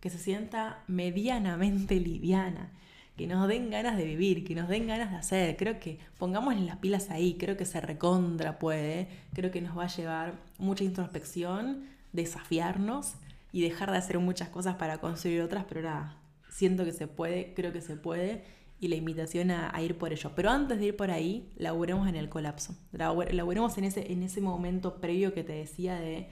Que 0.00 0.10
se 0.10 0.18
sienta 0.18 0.82
medianamente 0.86 2.00
liviana, 2.00 2.70
que 3.16 3.26
nos 3.26 3.48
den 3.48 3.70
ganas 3.70 3.96
de 3.96 4.04
vivir, 4.04 4.44
que 4.44 4.54
nos 4.54 4.68
den 4.68 4.86
ganas 4.86 5.10
de 5.10 5.16
hacer. 5.16 5.56
Creo 5.56 5.78
que 5.78 5.98
pongamos 6.18 6.58
las 6.60 6.76
pilas 6.78 7.10
ahí, 7.10 7.34
creo 7.34 7.56
que 7.56 7.66
se 7.66 7.80
recontra 7.80 8.58
puede, 8.58 9.08
creo 9.34 9.50
que 9.50 9.60
nos 9.60 9.76
va 9.76 9.84
a 9.84 9.88
llevar 9.88 10.34
mucha 10.58 10.84
introspección, 10.84 11.84
desafiarnos 12.12 13.14
y 13.52 13.62
dejar 13.62 13.90
de 13.90 13.98
hacer 13.98 14.18
muchas 14.18 14.48
cosas 14.48 14.76
para 14.76 14.98
construir 14.98 15.42
otras, 15.42 15.64
pero 15.68 15.82
nada, 15.82 16.20
siento 16.48 16.84
que 16.84 16.92
se 16.92 17.06
puede, 17.06 17.54
creo 17.54 17.72
que 17.72 17.80
se 17.80 17.96
puede 17.96 18.44
y 18.80 18.88
la 18.88 18.96
invitación 18.96 19.50
a, 19.50 19.80
ir 19.82 19.98
por 19.98 20.12
ello. 20.12 20.32
Pero 20.34 20.50
antes 20.50 20.78
de 20.78 20.86
ir 20.86 20.96
por 20.96 21.10
ahí, 21.10 21.52
laburemos 21.56 22.08
en 22.08 22.16
el 22.16 22.30
colapso. 22.30 22.74
Laburemos 22.92 23.76
en 23.76 23.84
ese, 23.84 24.10
en 24.10 24.22
ese 24.22 24.40
momento 24.40 25.00
previo 25.00 25.34
que 25.34 25.44
te 25.44 25.52
decía 25.52 25.96
de 25.96 26.28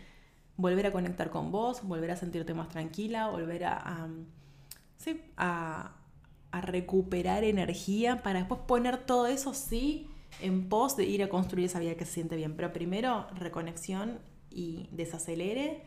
volver 0.57 0.87
a 0.87 0.93
conectar 0.93 1.31
con 1.31 1.53
vos, 1.53 1.87
volver 1.87 2.11
a 2.11 2.17
sentirte 2.17 2.55
más 2.55 2.71
tranquila, 2.71 3.29
volver 3.29 3.65
a, 3.65 4.09
sí, 4.97 5.21
a, 5.37 5.93
a 6.51 6.61
recuperar 6.63 7.45
energía 7.45 8.23
para 8.23 8.39
después 8.39 8.63
poner 8.67 8.97
todo 9.05 9.27
eso, 9.27 9.53
sí, 9.53 10.09
en 10.41 10.71
pos 10.71 10.97
de 10.97 11.05
ir 11.05 11.23
a 11.23 11.29
construir 11.29 11.67
esa 11.67 11.81
vida 11.81 11.97
que 11.97 12.07
se 12.07 12.15
siente 12.15 12.37
bien. 12.37 12.57
Pero 12.57 12.73
primero, 12.73 13.27
reconexión 13.35 14.21
y 14.51 14.89
desacelere 14.91 15.83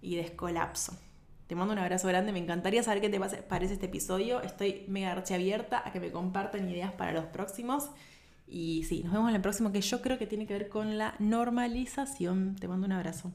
y 0.00 0.16
descolapso. 0.16 0.98
Te 1.46 1.56
mando 1.56 1.72
un 1.72 1.80
abrazo 1.80 2.06
grande, 2.06 2.30
me 2.32 2.38
encantaría 2.38 2.82
saber 2.82 3.00
qué 3.00 3.08
te 3.08 3.18
parece 3.18 3.74
este 3.74 3.86
episodio. 3.86 4.40
Estoy 4.40 4.84
mega 4.86 5.12
abierta 5.12 5.82
a 5.84 5.92
que 5.92 5.98
me 5.98 6.12
compartan 6.12 6.68
ideas 6.70 6.92
para 6.92 7.12
los 7.12 7.24
próximos. 7.24 7.90
Y 8.46 8.84
sí, 8.84 9.02
nos 9.02 9.12
vemos 9.12 9.30
en 9.30 9.36
el 9.36 9.42
próximo 9.42 9.72
que 9.72 9.80
yo 9.80 10.00
creo 10.00 10.18
que 10.18 10.26
tiene 10.26 10.46
que 10.46 10.54
ver 10.54 10.68
con 10.68 10.96
la 10.96 11.14
normalización. 11.18 12.56
Te 12.56 12.68
mando 12.68 12.86
un 12.86 12.92
abrazo. 12.92 13.32